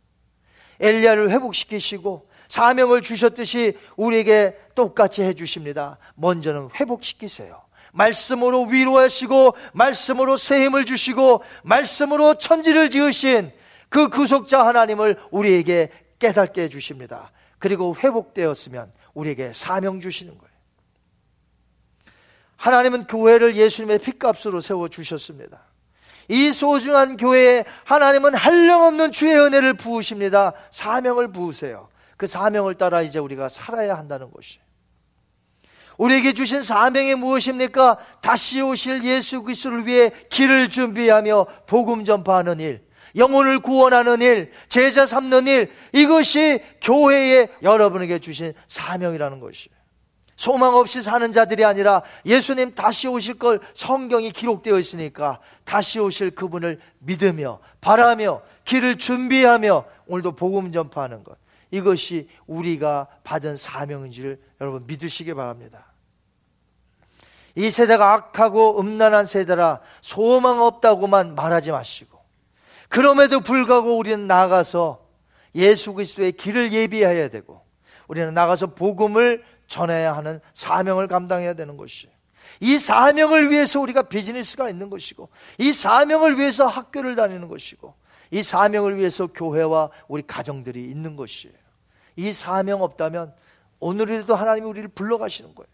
엘리야를 0.80 1.30
회복시키시고 1.30 2.28
사명을 2.48 3.02
주셨듯이 3.02 3.76
우리에게 3.96 4.56
똑같이 4.74 5.22
해 5.22 5.34
주십니다. 5.34 5.98
먼저는 6.16 6.70
회복시키세요. 6.74 7.62
말씀으로 7.92 8.64
위로하시고 8.64 9.56
말씀으로 9.72 10.36
새 10.36 10.64
힘을 10.64 10.84
주시고 10.84 11.42
말씀으로 11.64 12.34
천지를 12.34 12.90
지으신 12.90 13.52
그 13.88 14.08
구속자 14.08 14.64
하나님을 14.64 15.16
우리에게 15.30 15.90
깨닫게 16.18 16.62
해 16.62 16.68
주십니다. 16.68 17.32
그리고 17.58 17.96
회복되었으면 17.96 18.92
우리에게 19.14 19.52
사명 19.52 20.00
주시는 20.00 20.36
거예요. 20.36 20.50
하나님은 22.56 23.06
교회를 23.06 23.56
예수님의 23.56 23.98
핏값으로 24.00 24.60
세워 24.60 24.88
주셨습니다. 24.88 25.69
이 26.30 26.52
소중한 26.52 27.16
교회에 27.16 27.64
하나님은 27.84 28.36
한량없는 28.36 29.10
주의 29.10 29.36
은혜를 29.36 29.74
부으십니다. 29.74 30.52
사명을 30.70 31.32
부으세요. 31.32 31.88
그 32.16 32.28
사명을 32.28 32.76
따라 32.76 33.02
이제 33.02 33.18
우리가 33.18 33.48
살아야 33.48 33.98
한다는 33.98 34.30
것이에요. 34.30 34.64
우리에게 35.98 36.32
주신 36.32 36.62
사명이 36.62 37.16
무엇입니까? 37.16 37.98
다시 38.22 38.62
오실 38.62 39.02
예수 39.04 39.42
그리스도를 39.42 39.86
위해 39.86 40.10
길을 40.30 40.70
준비하며 40.70 41.46
복음 41.66 42.04
전파하는 42.04 42.60
일, 42.60 42.86
영혼을 43.16 43.58
구원하는 43.58 44.22
일, 44.22 44.52
제자 44.68 45.06
삼는 45.06 45.48
일, 45.48 45.72
이것이 45.92 46.60
교회에 46.80 47.48
여러분에게 47.62 48.20
주신 48.20 48.54
사명이라는 48.68 49.40
것이에요. 49.40 49.79
소망 50.40 50.74
없이 50.74 51.02
사는 51.02 51.32
자들이 51.32 51.66
아니라 51.66 52.00
예수님 52.24 52.74
다시 52.74 53.06
오실 53.06 53.38
걸 53.38 53.60
성경이 53.74 54.32
기록되어 54.32 54.78
있으니까 54.78 55.38
다시 55.66 56.00
오실 56.00 56.30
그분을 56.30 56.80
믿으며 57.00 57.58
바라며 57.82 58.40
길을 58.64 58.96
준비하며 58.96 59.84
오늘도 60.06 60.36
복음 60.36 60.72
전파하는 60.72 61.24
것. 61.24 61.36
이것이 61.70 62.30
우리가 62.46 63.06
받은 63.22 63.58
사명인 63.58 64.12
지를 64.12 64.40
여러분 64.62 64.86
믿으시기 64.86 65.34
바랍니다. 65.34 65.92
이 67.54 67.70
세대가 67.70 68.14
악하고 68.14 68.80
음란한 68.80 69.26
세대라 69.26 69.80
소망 70.00 70.62
없다고만 70.62 71.34
말하지 71.34 71.70
마시고 71.70 72.18
그럼에도 72.88 73.40
불구하고 73.40 73.98
우리는 73.98 74.26
나가서 74.26 75.04
예수 75.54 75.92
그리스도의 75.92 76.32
길을 76.32 76.72
예비해야 76.72 77.28
되고 77.28 77.60
우리는 78.08 78.32
나가서 78.32 78.68
복음을 78.68 79.44
전해야 79.70 80.14
하는 80.16 80.40
사명을 80.52 81.06
감당해야 81.06 81.54
되는 81.54 81.76
것이에요. 81.76 82.12
이 82.58 82.76
사명을 82.76 83.50
위해서 83.50 83.80
우리가 83.80 84.02
비즈니스가 84.02 84.68
있는 84.68 84.90
것이고, 84.90 85.30
이 85.58 85.72
사명을 85.72 86.38
위해서 86.38 86.66
학교를 86.66 87.14
다니는 87.14 87.48
것이고, 87.48 87.94
이 88.32 88.42
사명을 88.42 88.98
위해서 88.98 89.28
교회와 89.28 89.90
우리 90.08 90.22
가정들이 90.22 90.84
있는 90.90 91.16
것이에요. 91.16 91.54
이 92.16 92.32
사명 92.32 92.82
없다면 92.82 93.32
오늘이라도 93.78 94.34
하나님이 94.34 94.66
우리를 94.66 94.88
불러가시는 94.88 95.54
거예요. 95.54 95.68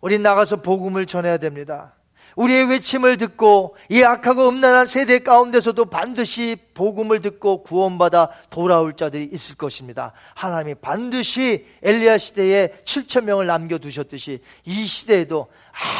우리 0.00 0.18
나가서 0.18 0.56
복음을 0.56 1.06
전해야 1.06 1.38
됩니다. 1.38 1.94
우리의 2.40 2.70
외침을 2.70 3.18
듣고 3.18 3.76
이 3.90 4.02
악하고 4.02 4.48
음란한 4.48 4.86
세대 4.86 5.18
가운데서도 5.18 5.84
반드시 5.86 6.56
복음을 6.72 7.20
듣고 7.20 7.62
구원받아 7.62 8.30
돌아올 8.48 8.96
자들이 8.96 9.28
있을 9.30 9.56
것입니다. 9.56 10.12
하나님이 10.34 10.76
반드시 10.76 11.66
엘리야 11.82 12.16
시대에 12.16 12.68
7천 12.84 13.24
명을 13.24 13.46
남겨 13.46 13.76
두셨듯이 13.76 14.40
이 14.64 14.86
시대에도 14.86 15.48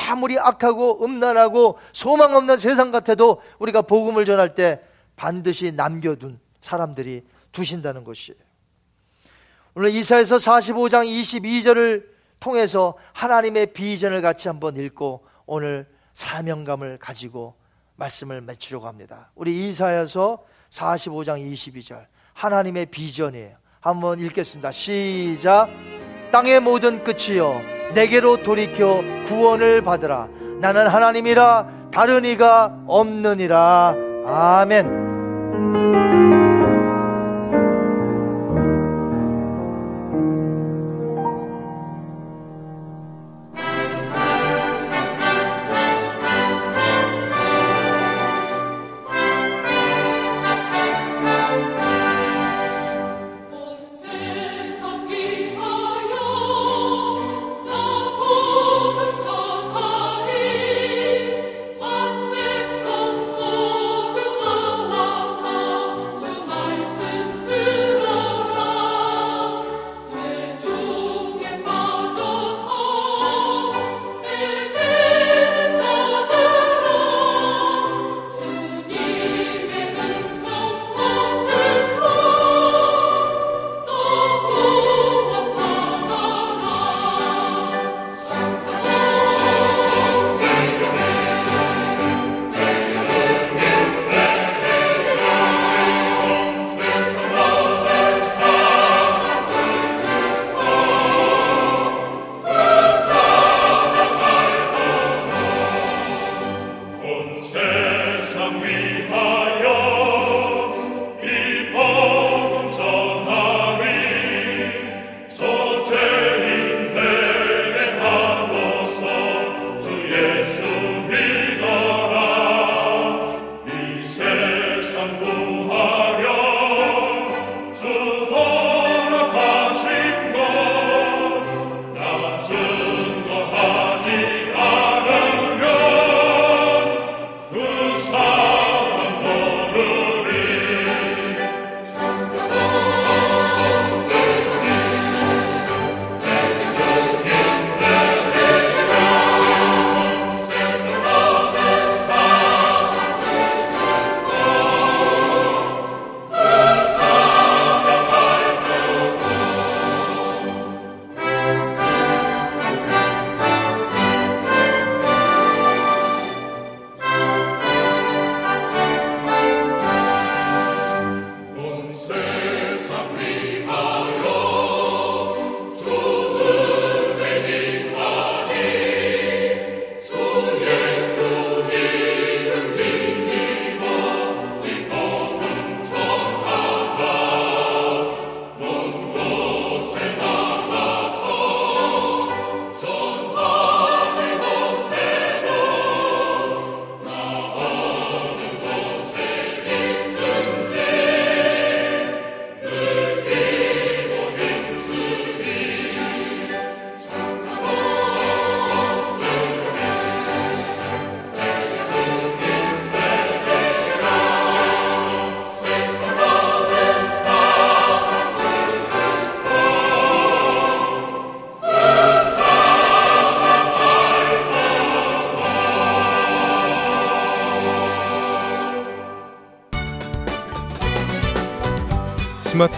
아무리 0.08 0.38
악하고 0.38 1.04
음란하고 1.04 1.78
소망 1.92 2.34
없는 2.34 2.56
세상 2.56 2.90
같아도 2.90 3.42
우리가 3.58 3.82
복음을 3.82 4.24
전할 4.24 4.54
때 4.54 4.80
반드시 5.16 5.72
남겨둔 5.72 6.38
사람들이 6.62 7.22
두신다는 7.52 8.02
것이에요. 8.02 8.40
오늘 9.74 9.90
이사에서 9.90 10.36
45장 10.36 11.06
22절을 11.06 12.06
통해서 12.40 12.94
하나님의 13.12 13.74
비전을 13.74 14.22
같이 14.22 14.48
한번 14.48 14.78
읽고 14.78 15.26
오늘 15.44 15.86
사명감을 16.12 16.98
가지고 16.98 17.54
말씀을 17.96 18.40
맺히려고 18.40 18.86
합니다. 18.86 19.30
우리 19.34 19.68
이사에서 19.68 20.44
45장 20.70 21.52
22절 21.52 22.06
하나님의 22.34 22.86
비전이에요. 22.86 23.56
한번 23.80 24.18
읽겠습니다. 24.20 24.70
시작. 24.70 25.68
땅의 26.32 26.60
모든 26.60 27.02
끝이여 27.02 27.60
내게로 27.94 28.42
돌이켜 28.42 29.02
구원을 29.26 29.82
받으라. 29.82 30.28
나는 30.60 30.86
하나님이라 30.86 31.90
다른 31.92 32.24
이가 32.24 32.84
없느니라. 32.86 33.94
아멘. 34.26 35.09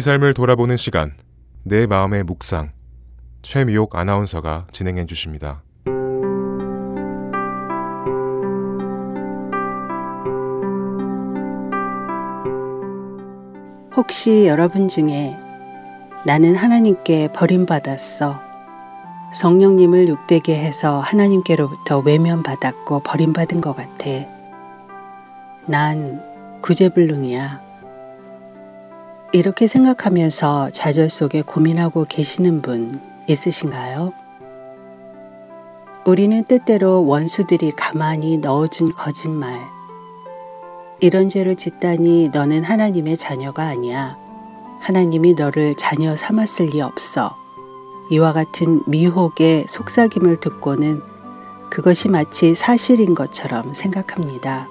우리 0.00 0.02
삶을 0.02 0.32
돌아보는 0.32 0.78
시간 0.78 1.12
내 1.62 1.86
마음의 1.86 2.24
묵상 2.24 2.72
최미옥 3.42 3.96
아나운서가 3.96 4.66
진행해 4.72 5.04
주십니다. 5.04 5.62
혹시 13.94 14.46
여러분 14.46 14.88
중에 14.88 15.36
나는 16.24 16.54
하나님께 16.54 17.32
버림받았어. 17.34 18.40
성령님을 19.34 20.08
욕되게 20.08 20.56
해서 20.56 20.98
하나님께로부터 21.00 21.98
외면받았고 21.98 23.00
버림받은 23.00 23.60
것 23.60 23.76
같아. 23.76 24.06
난 25.66 26.22
구제불능이야. 26.62 27.69
이렇게 29.32 29.68
생각하면서 29.68 30.70
좌절 30.70 31.08
속에 31.08 31.42
고민하고 31.42 32.04
계시는 32.08 32.62
분 32.62 33.00
있으신가요? 33.28 34.12
우리는 36.04 36.42
때때로 36.42 37.06
원수들이 37.06 37.70
가만히 37.76 38.38
넣어준 38.38 38.92
거짓말, 38.94 39.60
이런 40.98 41.28
죄를 41.28 41.54
짓다니 41.54 42.30
너는 42.30 42.64
하나님의 42.64 43.16
자녀가 43.16 43.66
아니야. 43.66 44.16
하나님이 44.80 45.34
너를 45.34 45.76
자녀 45.76 46.16
삼았을 46.16 46.70
리 46.70 46.80
없어. 46.80 47.36
이와 48.10 48.32
같은 48.32 48.82
미혹의 48.86 49.66
속삭임을 49.68 50.40
듣고는 50.40 51.02
그것이 51.70 52.08
마치 52.08 52.56
사실인 52.56 53.14
것처럼 53.14 53.74
생각합니다. 53.74 54.66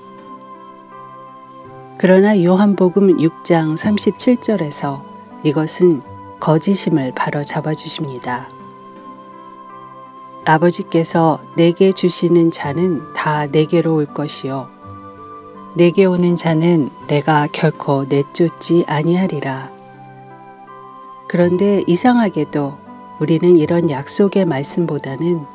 그러나 2.01 2.41
요한복음 2.41 3.17
6장 3.17 3.75
37절에서 3.75 5.01
이것은 5.43 6.01
거짓임을 6.39 7.11
바로 7.13 7.43
잡아주십니다. 7.43 8.47
아버지께서 10.45 11.41
내게 11.57 11.91
주시는 11.91 12.51
자는 12.51 13.11
다 13.13 13.47
내게로 13.47 13.95
올 13.95 14.05
것이요. 14.05 14.69
내게 15.75 16.05
오는 16.05 16.37
자는 16.37 16.89
내가 17.07 17.49
결코 17.51 18.05
내쫓지 18.05 18.85
아니하리라. 18.87 19.69
그런데 21.27 21.83
이상하게도 21.85 22.77
우리는 23.19 23.57
이런 23.57 23.89
약속의 23.89 24.45
말씀보다는 24.45 25.45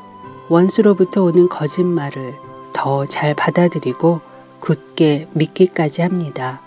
원수로부터 0.50 1.22
오는 1.22 1.48
거짓말을 1.48 2.38
더 2.74 3.06
잘 3.06 3.32
받아들이고 3.32 4.33
굳게 4.64 5.28
믿기까지 5.34 6.00
합니다. 6.00 6.62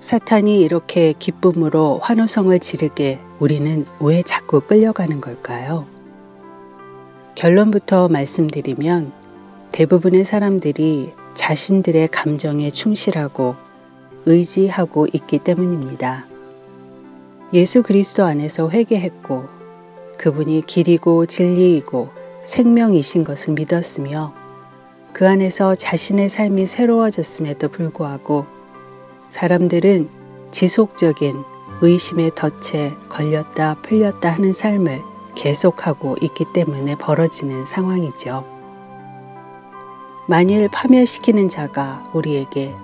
사탄이 0.00 0.62
이렇게 0.62 1.12
기쁨으로 1.18 1.98
환호성을 1.98 2.58
지르게 2.60 3.18
우리는 3.38 3.84
왜 4.00 4.22
자꾸 4.22 4.62
끌려가는 4.62 5.20
걸까요? 5.20 5.84
결론부터 7.34 8.08
말씀드리면 8.08 9.12
대부분의 9.72 10.24
사람들이 10.24 11.12
자신들의 11.34 12.08
감정에 12.08 12.70
충실하고 12.70 13.54
의지하고 14.24 15.08
있기 15.12 15.40
때문입니다. 15.40 16.24
예수 17.52 17.82
그리스도 17.82 18.24
안에서 18.24 18.70
회개했고 18.70 19.44
그분이 20.16 20.64
길이고 20.64 21.26
진리이고 21.26 22.08
생명이신 22.46 23.24
것을 23.24 23.52
믿었으며 23.52 24.45
그 25.16 25.26
안에서 25.26 25.74
자신의 25.74 26.28
삶이 26.28 26.66
새로워졌음에도 26.66 27.70
불구하고 27.70 28.44
사람들은 29.30 30.10
지속적인 30.50 31.42
의심의 31.80 32.32
덫에 32.34 32.92
걸렸다 33.08 33.76
풀렸다 33.80 34.30
하는 34.30 34.52
삶을 34.52 35.00
계속하고 35.34 36.16
있기 36.20 36.44
때문에 36.52 36.96
벌어지는 36.96 37.64
상황이죠. 37.64 38.44
만일 40.26 40.68
파멸시키는 40.68 41.48
자가 41.48 42.04
우리에게 42.12 42.74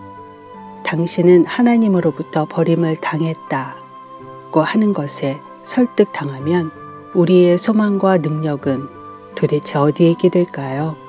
당신은 0.85 1.45
하나님으로부터 1.45 2.47
버림을 2.47 2.97
당했다고 3.03 4.63
하는 4.63 4.95
것에 4.95 5.39
설득당하면 5.65 6.71
우리의 7.13 7.59
소망과 7.59 8.17
능력은 8.17 8.89
도대체 9.35 9.77
어디에 9.77 10.13
있게 10.13 10.31
될까요? 10.31 11.02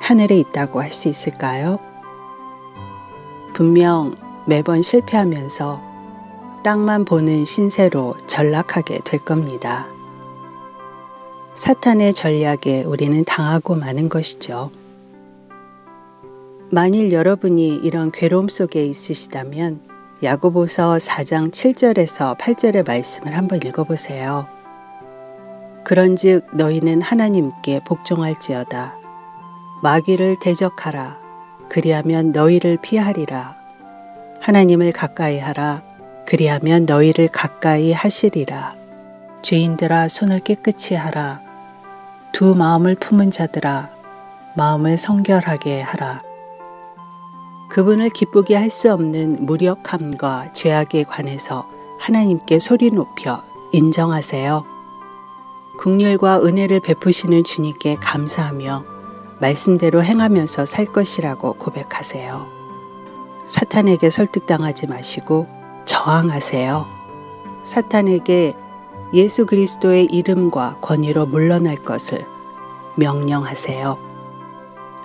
하늘에 0.00 0.38
있다고 0.38 0.82
할 0.82 0.92
수 0.92 1.08
있을까요? 1.08 1.78
분명 3.54 4.16
매번 4.46 4.82
실패하면서 4.82 5.80
땅만 6.64 7.04
보는 7.04 7.44
신세로 7.44 8.16
전락하게 8.26 9.00
될 9.04 9.24
겁니다. 9.24 9.86
사탄의 11.54 12.14
전략에 12.14 12.84
우리는 12.84 13.24
당하고 13.24 13.74
마는 13.74 14.08
것이죠. 14.08 14.70
만일 16.70 17.12
여러분이 17.12 17.76
이런 17.82 18.10
괴로움 18.12 18.48
속에 18.48 18.84
있으시다면 18.84 19.80
야고보서 20.22 20.96
4장 20.98 21.50
7절에서 21.50 22.38
8절의 22.38 22.86
말씀을 22.86 23.36
한번 23.36 23.60
읽어보세요. 23.64 24.46
그런즉 25.84 26.46
너희는 26.54 27.02
하나님께 27.02 27.80
복종할지어다. 27.86 28.99
마귀를 29.82 30.36
대적하라. 30.40 31.18
그리하면 31.68 32.32
너희를 32.32 32.76
피하리라. 32.82 33.56
하나님을 34.40 34.92
가까이 34.92 35.38
하라. 35.38 35.82
그리하면 36.26 36.84
너희를 36.86 37.28
가까이 37.28 37.92
하시리라. 37.92 38.74
죄인들아 39.42 40.08
손을 40.08 40.40
깨끗이 40.40 40.94
하라. 40.94 41.40
두 42.32 42.54
마음을 42.54 42.94
품은 42.94 43.30
자들아 43.30 43.90
마음을 44.56 44.96
성결하게 44.96 45.80
하라. 45.80 46.22
그분을 47.70 48.10
기쁘게 48.10 48.56
할 48.56 48.68
수 48.68 48.92
없는 48.92 49.46
무력함과 49.46 50.52
죄악에 50.52 51.04
관해서 51.04 51.66
하나님께 52.00 52.58
소리 52.58 52.90
높여 52.90 53.42
인정하세요. 53.72 54.64
국률과 55.78 56.42
은혜를 56.42 56.80
베푸시는 56.80 57.44
주님께 57.44 57.96
감사하며 57.96 58.99
말씀대로 59.40 60.02
행하면서 60.04 60.66
살 60.66 60.84
것이라고 60.84 61.54
고백하세요. 61.54 62.46
사탄에게 63.46 64.10
설득당하지 64.10 64.86
마시고 64.86 65.48
저항하세요. 65.86 66.86
사탄에게 67.64 68.54
예수 69.12 69.44
그리스도의 69.46 70.04
이름과 70.04 70.76
권위로 70.80 71.26
물러날 71.26 71.76
것을 71.76 72.24
명령하세요. 72.96 73.98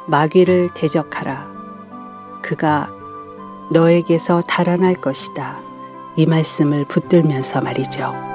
마귀를 0.07 0.69
대적하라. 0.75 1.47
그가 2.43 2.91
너에게서 3.71 4.43
달아날 4.43 4.93
것이다. 4.93 5.59
이 6.15 6.27
말씀을 6.27 6.85
붙들면서 6.85 7.61
말이죠. 7.61 8.34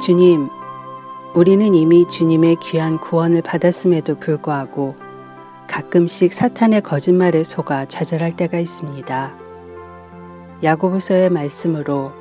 주님, 0.00 0.48
우리는 1.34 1.74
이미 1.74 2.06
주님의 2.08 2.56
귀한 2.62 2.98
구원을 2.98 3.42
받았음에도 3.42 4.14
불구하고 4.20 4.94
가끔씩 5.66 6.32
사탄의 6.32 6.82
거짓말에 6.82 7.42
속아 7.42 7.86
좌절할 7.86 8.36
때가 8.36 8.60
있습니다. 8.60 9.34
야고보서의 10.62 11.30
말씀으로 11.30 12.12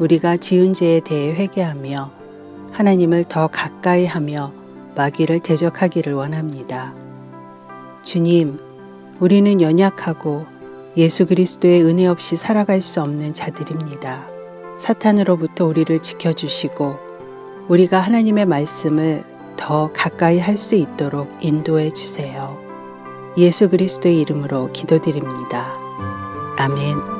우리가 0.00 0.38
지은 0.38 0.72
죄에 0.72 1.00
대해 1.00 1.32
회개하며 1.34 2.10
하나님을 2.72 3.24
더 3.28 3.46
가까이 3.46 4.06
하며 4.06 4.52
마귀를 4.96 5.40
대적하기를 5.40 6.12
원합니다. 6.14 6.94
주님, 8.02 8.58
우리는 9.20 9.60
연약하고 9.60 10.46
예수 10.96 11.26
그리스도의 11.26 11.84
은혜 11.84 12.06
없이 12.06 12.34
살아갈 12.34 12.80
수 12.80 13.00
없는 13.00 13.32
자들입니다. 13.34 14.26
사탄으로부터 14.78 15.66
우리를 15.66 16.02
지켜주시고 16.02 17.09
우리가 17.70 18.00
하나님의 18.00 18.46
말씀을 18.46 19.22
더 19.56 19.92
가까이 19.92 20.38
할 20.40 20.56
수 20.56 20.74
있도록 20.74 21.30
인도해 21.40 21.90
주세요. 21.90 22.58
예수 23.38 23.68
그리스도의 23.68 24.20
이름으로 24.20 24.72
기도드립니다. 24.72 25.72
아멘. 26.58 27.19